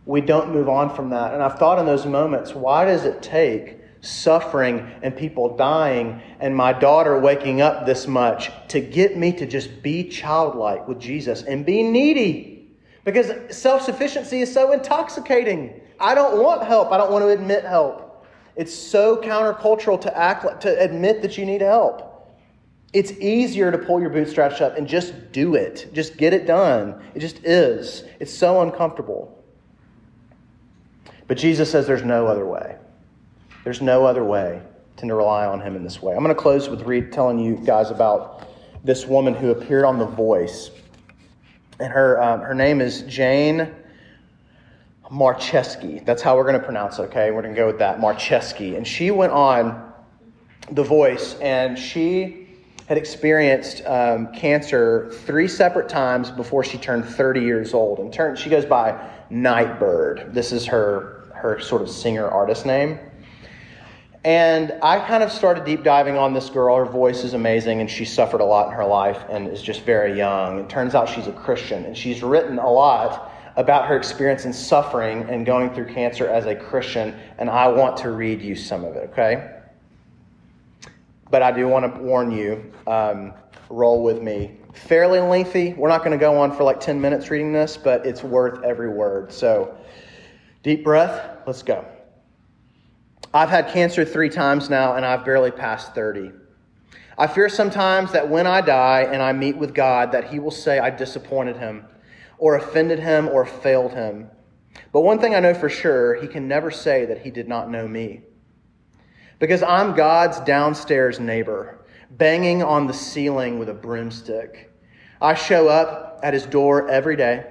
We 0.05 0.21
don't 0.21 0.53
move 0.53 0.69
on 0.69 0.95
from 0.95 1.09
that. 1.09 1.33
And 1.33 1.43
I've 1.43 1.59
thought 1.59 1.77
in 1.77 1.85
those 1.85 2.05
moments, 2.05 2.55
why 2.55 2.85
does 2.85 3.03
it 3.03 3.21
take 3.21 3.80
suffering 4.01 4.91
and 5.01 5.15
people 5.15 5.55
dying 5.55 6.21
and 6.39 6.55
my 6.55 6.73
daughter 6.73 7.17
waking 7.19 7.61
up 7.61 7.85
this 7.85 8.07
much 8.07 8.51
to 8.69 8.81
get 8.81 9.17
me 9.17 9.31
to 9.33 9.45
just 9.45 9.81
be 9.81 10.09
childlike 10.09 10.87
with 10.87 10.99
Jesus 10.99 11.43
and 11.43 11.65
be 11.65 11.83
needy? 11.83 12.69
Because 13.03 13.31
self 13.55 13.81
sufficiency 13.83 14.41
is 14.41 14.53
so 14.53 14.71
intoxicating. 14.71 15.81
I 15.99 16.15
don't 16.15 16.41
want 16.41 16.63
help. 16.63 16.91
I 16.91 16.97
don't 16.97 17.11
want 17.11 17.23
to 17.23 17.29
admit 17.29 17.63
help. 17.63 18.25
It's 18.55 18.73
so 18.73 19.17
countercultural 19.17 20.01
to 20.01 20.17
act 20.17 20.61
to 20.61 20.79
admit 20.79 21.21
that 21.21 21.37
you 21.37 21.45
need 21.45 21.61
help. 21.61 22.07
It's 22.93 23.11
easier 23.13 23.71
to 23.71 23.77
pull 23.77 24.01
your 24.01 24.09
bootstraps 24.09 24.59
up 24.59 24.77
and 24.77 24.87
just 24.87 25.31
do 25.31 25.55
it. 25.55 25.89
Just 25.93 26.17
get 26.17 26.33
it 26.33 26.45
done. 26.45 27.01
It 27.15 27.19
just 27.19 27.43
is. 27.45 28.03
It's 28.19 28.33
so 28.33 28.61
uncomfortable. 28.61 29.41
But 31.27 31.37
Jesus 31.37 31.71
says 31.71 31.87
there's 31.87 32.03
no 32.03 32.27
other 32.27 32.45
way. 32.45 32.75
There's 33.63 33.81
no 33.81 34.05
other 34.05 34.23
way 34.23 34.61
to 34.97 35.15
rely 35.15 35.45
on 35.45 35.61
him 35.61 35.75
in 35.75 35.83
this 35.83 36.01
way. 36.01 36.13
I'm 36.13 36.23
going 36.23 36.35
to 36.35 36.41
close 36.41 36.69
with 36.69 36.81
read 36.81 37.11
telling 37.11 37.39
you 37.39 37.57
guys 37.57 37.91
about 37.91 38.47
this 38.83 39.05
woman 39.05 39.33
who 39.33 39.51
appeared 39.51 39.85
on 39.85 39.99
The 39.99 40.05
Voice. 40.05 40.71
And 41.79 41.91
her, 41.91 42.21
um, 42.21 42.41
her 42.41 42.55
name 42.55 42.81
is 42.81 43.01
Jane 43.03 43.71
Marczewski. 45.11 46.03
That's 46.05 46.21
how 46.21 46.37
we're 46.37 46.43
going 46.43 46.59
to 46.59 46.65
pronounce 46.65 46.97
it, 46.99 47.03
okay? 47.03 47.31
We're 47.31 47.41
going 47.41 47.53
to 47.53 47.59
go 47.59 47.67
with 47.67 47.79
that, 47.79 47.99
Marczewski. 47.99 48.77
And 48.77 48.87
she 48.87 49.11
went 49.11 49.31
on 49.31 49.91
The 50.71 50.83
Voice, 50.83 51.35
and 51.35 51.77
she 51.77 52.47
had 52.87 52.97
experienced 52.97 53.85
um, 53.85 54.33
cancer 54.33 55.11
three 55.25 55.47
separate 55.47 55.87
times 55.89 56.31
before 56.31 56.63
she 56.63 56.77
turned 56.77 57.05
30 57.05 57.41
years 57.41 57.73
old. 57.73 57.99
And 57.99 58.11
turn, 58.11 58.35
she 58.35 58.49
goes 58.49 58.65
by 58.65 59.09
Nightbird. 59.29 60.33
This 60.33 60.51
is 60.51 60.65
her, 60.65 61.31
her 61.35 61.59
sort 61.59 61.81
of 61.81 61.89
singer 61.89 62.27
artist 62.27 62.65
name. 62.65 62.99
And 64.23 64.73
I 64.83 64.99
kind 64.99 65.23
of 65.23 65.31
started 65.31 65.65
deep 65.65 65.83
diving 65.83 66.15
on 66.15 66.33
this 66.33 66.49
girl. 66.49 66.77
Her 66.77 66.85
voice 66.85 67.23
is 67.23 67.33
amazing, 67.33 67.81
and 67.81 67.89
she 67.89 68.05
suffered 68.05 68.41
a 68.41 68.45
lot 68.45 68.67
in 68.67 68.73
her 68.73 68.85
life 68.85 69.23
and 69.29 69.47
is 69.47 69.63
just 69.63 69.81
very 69.81 70.15
young. 70.15 70.59
It 70.59 70.69
turns 70.69 70.93
out 70.93 71.09
she's 71.09 71.27
a 71.27 71.31
Christian, 71.31 71.85
and 71.85 71.97
she's 71.97 72.21
written 72.21 72.59
a 72.59 72.71
lot 72.71 73.31
about 73.55 73.87
her 73.87 73.97
experience 73.97 74.45
in 74.45 74.53
suffering 74.53 75.23
and 75.23 75.45
going 75.45 75.73
through 75.73 75.91
cancer 75.93 76.27
as 76.27 76.45
a 76.45 76.55
Christian, 76.55 77.19
and 77.39 77.49
I 77.49 77.67
want 77.67 77.97
to 77.97 78.11
read 78.11 78.41
you 78.41 78.55
some 78.55 78.85
of 78.85 78.95
it, 78.95 79.09
okay? 79.11 79.57
But 81.31 81.41
I 81.41 81.51
do 81.51 81.67
want 81.67 81.93
to 81.93 82.01
warn 82.01 82.31
you 82.31 82.71
um, 82.85 83.33
roll 83.69 84.03
with 84.03 84.21
me. 84.21 84.57
Fairly 84.73 85.19
lengthy. 85.19 85.73
We're 85.73 85.89
not 85.89 85.99
going 85.99 86.11
to 86.11 86.17
go 86.17 86.39
on 86.39 86.55
for 86.55 86.63
like 86.63 86.79
10 86.79 87.01
minutes 87.01 87.29
reading 87.31 87.51
this, 87.51 87.75
but 87.75 88.05
it's 88.05 88.23
worth 88.23 88.63
every 88.63 88.89
word. 88.89 89.33
So, 89.33 89.75
deep 90.61 90.83
breath. 90.83 91.39
Let's 91.47 91.63
go. 91.63 91.85
I've 93.33 93.49
had 93.49 93.69
cancer 93.69 94.03
three 94.05 94.29
times 94.29 94.69
now, 94.69 94.95
and 94.95 95.05
I've 95.05 95.25
barely 95.25 95.51
passed 95.51 95.95
30. 95.95 96.31
I 97.17 97.27
fear 97.27 97.49
sometimes 97.49 98.11
that 98.11 98.29
when 98.29 98.47
I 98.47 98.61
die 98.61 99.07
and 99.11 99.21
I 99.21 99.31
meet 99.33 99.57
with 99.57 99.73
God, 99.73 100.11
that 100.11 100.29
He 100.31 100.39
will 100.39 100.51
say 100.51 100.79
I 100.79 100.89
disappointed 100.89 101.57
Him 101.57 101.85
or 102.41 102.55
offended 102.55 102.99
him 102.99 103.29
or 103.29 103.45
failed 103.45 103.93
him. 103.93 104.27
But 104.91 105.01
one 105.01 105.19
thing 105.19 105.35
I 105.35 105.39
know 105.39 105.53
for 105.53 105.69
sure, 105.69 106.15
he 106.15 106.27
can 106.27 106.47
never 106.47 106.71
say 106.71 107.05
that 107.05 107.21
he 107.21 107.29
did 107.29 107.47
not 107.47 107.69
know 107.69 107.87
me. 107.87 108.23
Because 109.37 109.61
I'm 109.61 109.95
God's 109.95 110.39
downstairs 110.39 111.19
neighbor, 111.19 111.85
banging 112.09 112.63
on 112.63 112.87
the 112.87 112.93
ceiling 112.93 113.59
with 113.59 113.69
a 113.69 113.75
broomstick. 113.75 114.73
I 115.21 115.35
show 115.35 115.67
up 115.67 116.19
at 116.23 116.33
his 116.33 116.47
door 116.47 116.89
every 116.89 117.15
day, 117.15 117.45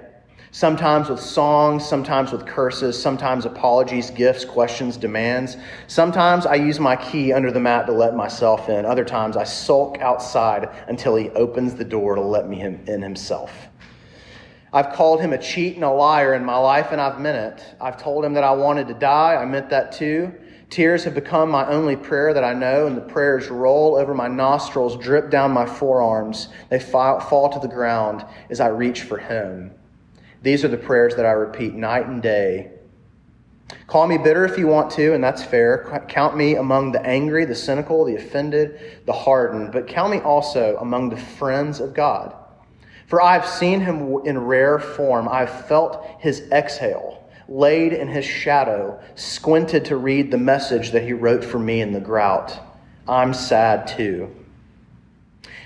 sometimes 0.51 1.09
with 1.09 1.19
songs, 1.19 1.87
sometimes 1.87 2.31
with 2.31 2.45
curses, 2.45 3.01
sometimes 3.01 3.45
apologies, 3.45 4.11
gifts, 4.11 4.45
questions, 4.45 4.97
demands. 4.97 5.57
Sometimes 5.87 6.45
I 6.45 6.55
use 6.55 6.79
my 6.79 6.95
key 6.95 7.33
under 7.33 7.51
the 7.51 7.59
mat 7.59 7.85
to 7.87 7.93
let 7.93 8.15
myself 8.15 8.69
in. 8.69 8.85
Other 8.85 9.05
times 9.05 9.37
I 9.37 9.45
sulk 9.45 9.97
outside 9.99 10.69
until 10.87 11.15
he 11.15 11.29
opens 11.31 11.75
the 11.75 11.85
door 11.85 12.15
to 12.15 12.21
let 12.21 12.47
me 12.47 12.61
in 12.61 13.01
himself. 13.01 13.69
I've 14.73 14.93
called 14.93 15.19
him 15.19 15.33
a 15.33 15.37
cheat 15.37 15.75
and 15.75 15.83
a 15.83 15.91
liar 15.91 16.33
in 16.33 16.45
my 16.45 16.55
life, 16.57 16.93
and 16.93 17.01
I've 17.01 17.19
meant 17.19 17.59
it. 17.59 17.75
I've 17.81 18.01
told 18.01 18.23
him 18.23 18.33
that 18.35 18.43
I 18.43 18.51
wanted 18.51 18.87
to 18.87 18.93
die. 18.93 19.35
I 19.35 19.45
meant 19.45 19.69
that 19.69 19.91
too. 19.91 20.33
Tears 20.69 21.03
have 21.03 21.13
become 21.13 21.49
my 21.49 21.67
only 21.67 21.97
prayer 21.97 22.33
that 22.33 22.45
I 22.45 22.53
know, 22.53 22.87
and 22.87 22.95
the 22.95 23.01
prayers 23.01 23.49
roll 23.49 23.95
over 23.95 24.13
my 24.13 24.29
nostrils, 24.29 24.95
drip 24.95 25.29
down 25.29 25.51
my 25.51 25.65
forearms. 25.65 26.47
They 26.69 26.79
fall 26.79 27.49
to 27.49 27.59
the 27.59 27.67
ground 27.67 28.25
as 28.49 28.61
I 28.61 28.67
reach 28.67 29.01
for 29.01 29.17
him. 29.17 29.71
These 30.41 30.63
are 30.63 30.69
the 30.69 30.77
prayers 30.77 31.15
that 31.15 31.25
I 31.25 31.31
repeat 31.31 31.73
night 31.73 32.07
and 32.07 32.21
day. 32.21 32.71
Call 33.87 34.07
me 34.07 34.17
bitter 34.17 34.45
if 34.45 34.57
you 34.57 34.67
want 34.67 34.91
to, 34.91 35.13
and 35.13 35.23
that's 35.23 35.43
fair. 35.43 36.03
Count 36.07 36.35
me 36.35 36.55
among 36.55 36.91
the 36.91 37.05
angry, 37.05 37.45
the 37.45 37.55
cynical, 37.55 38.05
the 38.05 38.15
offended, 38.15 39.01
the 39.05 39.13
hardened, 39.13 39.71
but 39.71 39.87
count 39.87 40.11
me 40.11 40.19
also 40.19 40.77
among 40.79 41.09
the 41.09 41.17
friends 41.17 41.79
of 41.79 41.93
God. 41.93 42.35
For 43.07 43.21
I've 43.21 43.45
seen 43.45 43.81
him 43.81 44.21
in 44.25 44.39
rare 44.39 44.79
form. 44.79 45.27
I've 45.27 45.67
felt 45.67 46.05
his 46.19 46.49
exhale, 46.51 47.29
laid 47.49 47.91
in 47.91 48.07
his 48.07 48.25
shadow, 48.25 48.99
squinted 49.15 49.85
to 49.85 49.97
read 49.97 50.31
the 50.31 50.37
message 50.37 50.91
that 50.91 51.03
he 51.03 51.13
wrote 51.13 51.43
for 51.43 51.59
me 51.59 51.81
in 51.81 51.91
the 51.91 51.99
grout. 51.99 52.57
I'm 53.07 53.33
sad 53.33 53.87
too. 53.87 54.33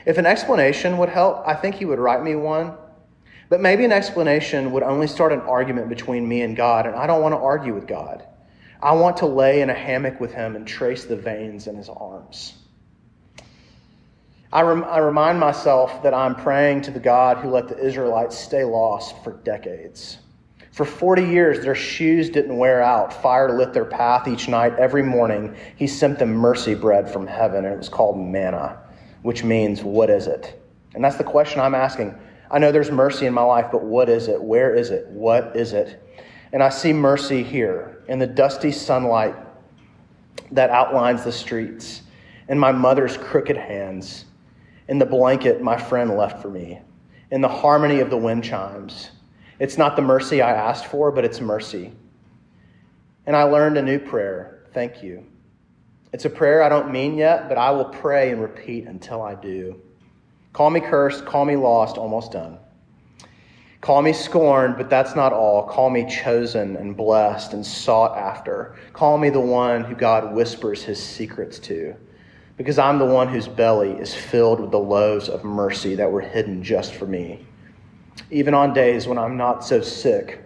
If 0.05 0.17
an 0.17 0.25
explanation 0.25 0.97
would 0.97 1.09
help, 1.09 1.43
I 1.47 1.53
think 1.53 1.75
he 1.75 1.85
would 1.85 1.99
write 1.99 2.23
me 2.23 2.35
one. 2.35 2.73
But 3.49 3.61
maybe 3.61 3.85
an 3.85 3.91
explanation 3.91 4.71
would 4.71 4.83
only 4.83 5.07
start 5.07 5.31
an 5.31 5.41
argument 5.41 5.89
between 5.89 6.27
me 6.27 6.41
and 6.41 6.55
God, 6.55 6.85
and 6.87 6.95
I 6.95 7.05
don't 7.07 7.21
want 7.21 7.33
to 7.33 7.39
argue 7.39 7.73
with 7.73 7.87
God. 7.87 8.25
I 8.81 8.93
want 8.93 9.17
to 9.17 9.25
lay 9.25 9.61
in 9.61 9.69
a 9.69 9.73
hammock 9.73 10.19
with 10.19 10.33
him 10.33 10.55
and 10.55 10.67
trace 10.67 11.05
the 11.05 11.15
veins 11.15 11.67
in 11.67 11.75
his 11.75 11.89
arms. 11.89 12.53
I, 14.51 14.61
rem- 14.61 14.85
I 14.85 14.99
remind 14.99 15.39
myself 15.39 16.01
that 16.03 16.13
I'm 16.13 16.35
praying 16.35 16.81
to 16.83 16.91
the 16.91 16.99
God 16.99 17.37
who 17.37 17.49
let 17.49 17.67
the 17.67 17.77
Israelites 17.77 18.37
stay 18.37 18.63
lost 18.63 19.21
for 19.23 19.33
decades. 19.33 20.19
For 20.71 20.85
40 20.85 21.23
years, 21.23 21.63
their 21.63 21.75
shoes 21.75 22.29
didn't 22.29 22.57
wear 22.57 22.81
out. 22.81 23.13
Fire 23.21 23.57
lit 23.57 23.73
their 23.73 23.85
path 23.85 24.27
each 24.27 24.49
night. 24.49 24.73
Every 24.77 25.03
morning, 25.03 25.55
he 25.77 25.87
sent 25.87 26.19
them 26.19 26.33
mercy 26.33 26.75
bread 26.75 27.09
from 27.09 27.27
heaven, 27.27 27.65
and 27.65 27.73
it 27.73 27.77
was 27.77 27.89
called 27.89 28.17
manna, 28.17 28.77
which 29.21 29.43
means, 29.43 29.83
what 29.83 30.09
is 30.09 30.27
it? 30.27 30.61
And 30.93 31.03
that's 31.03 31.15
the 31.15 31.23
question 31.23 31.59
I'm 31.59 31.75
asking. 31.75 32.13
I 32.49 32.59
know 32.59 32.71
there's 32.71 32.91
mercy 32.91 33.25
in 33.25 33.33
my 33.33 33.43
life, 33.43 33.67
but 33.71 33.83
what 33.83 34.09
is 34.09 34.27
it? 34.27 34.41
Where 34.41 34.73
is 34.73 34.91
it? 34.91 35.07
What 35.07 35.55
is 35.55 35.73
it? 35.73 36.01
And 36.53 36.61
I 36.61 36.69
see 36.69 36.93
mercy 36.93 37.43
here 37.43 38.03
in 38.07 38.19
the 38.19 38.27
dusty 38.27 38.71
sunlight 38.71 39.35
that 40.51 40.69
outlines 40.69 41.23
the 41.23 41.31
streets, 41.31 42.03
in 42.47 42.59
my 42.59 42.71
mother's 42.71 43.17
crooked 43.17 43.57
hands 43.57 44.25
in 44.87 44.99
the 44.99 45.05
blanket 45.05 45.61
my 45.61 45.77
friend 45.77 46.15
left 46.15 46.41
for 46.41 46.49
me, 46.49 46.79
in 47.31 47.41
the 47.41 47.49
harmony 47.49 47.99
of 47.99 48.09
the 48.09 48.17
wind 48.17 48.43
chimes. 48.43 49.11
It's 49.59 49.77
not 49.77 49.95
the 49.95 50.01
mercy 50.01 50.41
I 50.41 50.51
asked 50.51 50.85
for, 50.85 51.11
but 51.11 51.25
it's 51.25 51.41
mercy. 51.41 51.91
And 53.25 53.35
I 53.35 53.43
learned 53.43 53.77
a 53.77 53.81
new 53.81 53.99
prayer 53.99 54.51
thank 54.73 55.01
you. 55.01 55.25
It's 56.11 56.25
a 56.25 56.29
prayer 56.29 56.61
I 56.61 56.67
don't 56.67 56.91
mean 56.91 57.17
yet, 57.17 57.47
but 57.47 57.57
I 57.57 57.71
will 57.71 57.85
pray 57.85 58.31
and 58.31 58.41
repeat 58.41 58.87
until 58.87 59.21
I 59.21 59.35
do. 59.35 59.81
Call 60.55 60.69
me 60.69 60.79
cursed, 60.79 61.25
call 61.25 61.43
me 61.43 61.57
lost, 61.57 61.97
almost 61.97 62.31
done. 62.31 62.57
Call 63.81 64.01
me 64.01 64.13
scorned, 64.13 64.77
but 64.77 64.89
that's 64.89 65.13
not 65.13 65.33
all. 65.33 65.63
Call 65.63 65.89
me 65.89 66.09
chosen 66.09 66.77
and 66.77 66.95
blessed 66.95 67.51
and 67.51 67.65
sought 67.65 68.17
after. 68.17 68.77
Call 68.93 69.17
me 69.17 69.29
the 69.29 69.41
one 69.41 69.83
who 69.83 69.95
God 69.95 70.33
whispers 70.33 70.81
his 70.81 70.97
secrets 71.03 71.59
to 71.59 71.93
because 72.55 72.79
I'm 72.79 72.99
the 72.99 73.05
one 73.05 73.27
whose 73.27 73.49
belly 73.49 73.99
is 73.99 74.15
filled 74.15 74.61
with 74.61 74.71
the 74.71 74.79
loaves 74.79 75.27
of 75.27 75.43
mercy 75.43 75.95
that 75.95 76.09
were 76.09 76.21
hidden 76.21 76.63
just 76.63 76.93
for 76.93 77.05
me. 77.05 77.45
Even 78.31 78.53
on 78.53 78.73
days 78.73 79.07
when 79.07 79.17
I'm 79.17 79.35
not 79.35 79.65
so 79.65 79.81
sick, 79.81 80.41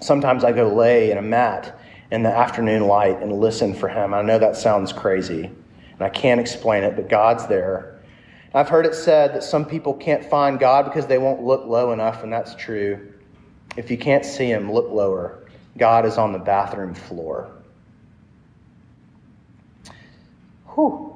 sometimes 0.00 0.42
I 0.42 0.50
go 0.50 0.74
lay 0.74 1.12
in 1.12 1.18
a 1.18 1.22
mat 1.22 1.78
in 2.10 2.24
the 2.24 2.36
afternoon 2.36 2.88
light 2.88 3.22
and 3.22 3.38
listen 3.38 3.74
for 3.74 3.88
him. 3.88 4.12
I 4.12 4.22
know 4.22 4.40
that 4.40 4.56
sounds 4.56 4.92
crazy, 4.92 5.44
and 5.44 6.00
I 6.00 6.08
can't 6.08 6.40
explain 6.40 6.82
it, 6.82 6.96
but 6.96 7.08
God's 7.08 7.46
there. 7.46 7.93
I've 8.54 8.68
heard 8.68 8.86
it 8.86 8.94
said 8.94 9.34
that 9.34 9.42
some 9.42 9.64
people 9.64 9.94
can't 9.94 10.24
find 10.24 10.60
God 10.60 10.84
because 10.84 11.06
they 11.06 11.18
won't 11.18 11.42
look 11.42 11.66
low 11.66 11.90
enough, 11.90 12.22
and 12.22 12.32
that's 12.32 12.54
true. 12.54 13.12
If 13.76 13.90
you 13.90 13.98
can't 13.98 14.24
see 14.24 14.46
Him, 14.46 14.70
look 14.70 14.90
lower. 14.92 15.40
God 15.76 16.06
is 16.06 16.18
on 16.18 16.32
the 16.32 16.38
bathroom 16.38 16.94
floor. 16.94 17.50
Whew. 20.74 21.10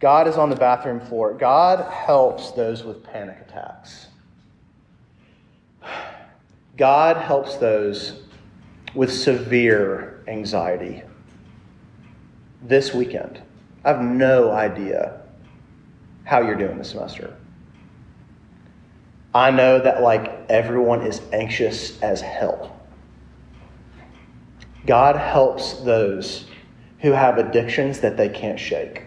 God 0.00 0.28
is 0.28 0.36
on 0.36 0.50
the 0.50 0.56
bathroom 0.56 1.00
floor. 1.00 1.32
God 1.32 1.90
helps 1.90 2.50
those 2.50 2.84
with 2.84 3.02
panic 3.02 3.38
attacks. 3.48 4.08
God 6.76 7.16
helps 7.16 7.56
those 7.56 8.22
with 8.94 9.12
severe 9.12 10.22
anxiety. 10.28 11.02
This 12.62 12.92
weekend, 12.92 13.40
I 13.82 13.88
have 13.90 14.02
no 14.02 14.50
idea 14.50 15.20
how 16.30 16.40
you're 16.40 16.54
doing 16.54 16.78
this 16.78 16.90
semester. 16.90 17.36
I 19.34 19.50
know 19.50 19.80
that, 19.80 20.00
like, 20.00 20.48
everyone 20.48 21.04
is 21.04 21.20
anxious 21.32 22.00
as 22.02 22.20
hell. 22.20 22.80
God 24.86 25.16
helps 25.16 25.72
those 25.80 26.46
who 27.00 27.10
have 27.10 27.38
addictions 27.38 27.98
that 27.98 28.16
they 28.16 28.28
can't 28.28 28.60
shake. 28.60 29.06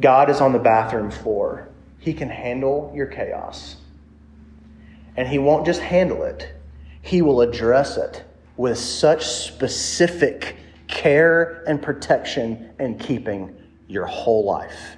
God 0.00 0.30
is 0.30 0.40
on 0.40 0.54
the 0.54 0.58
bathroom 0.58 1.10
floor. 1.10 1.68
He 1.98 2.14
can 2.14 2.30
handle 2.30 2.90
your 2.94 3.06
chaos. 3.06 3.76
And 5.18 5.28
He 5.28 5.38
won't 5.38 5.66
just 5.66 5.82
handle 5.82 6.22
it, 6.22 6.50
He 7.02 7.20
will 7.20 7.42
address 7.42 7.98
it 7.98 8.24
with 8.56 8.78
such 8.78 9.26
specific 9.26 10.56
care 10.88 11.62
and 11.68 11.82
protection 11.82 12.70
and 12.78 12.98
keeping 12.98 13.54
your 13.86 14.06
whole 14.06 14.46
life. 14.46 14.96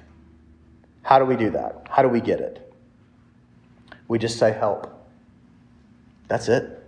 How 1.09 1.17
do 1.17 1.25
we 1.25 1.35
do 1.35 1.49
that? 1.49 1.87
How 1.89 2.03
do 2.03 2.07
we 2.07 2.21
get 2.21 2.39
it? 2.39 2.71
We 4.07 4.19
just 4.19 4.37
say 4.37 4.51
help. 4.51 5.07
That's 6.27 6.47
it. 6.49 6.78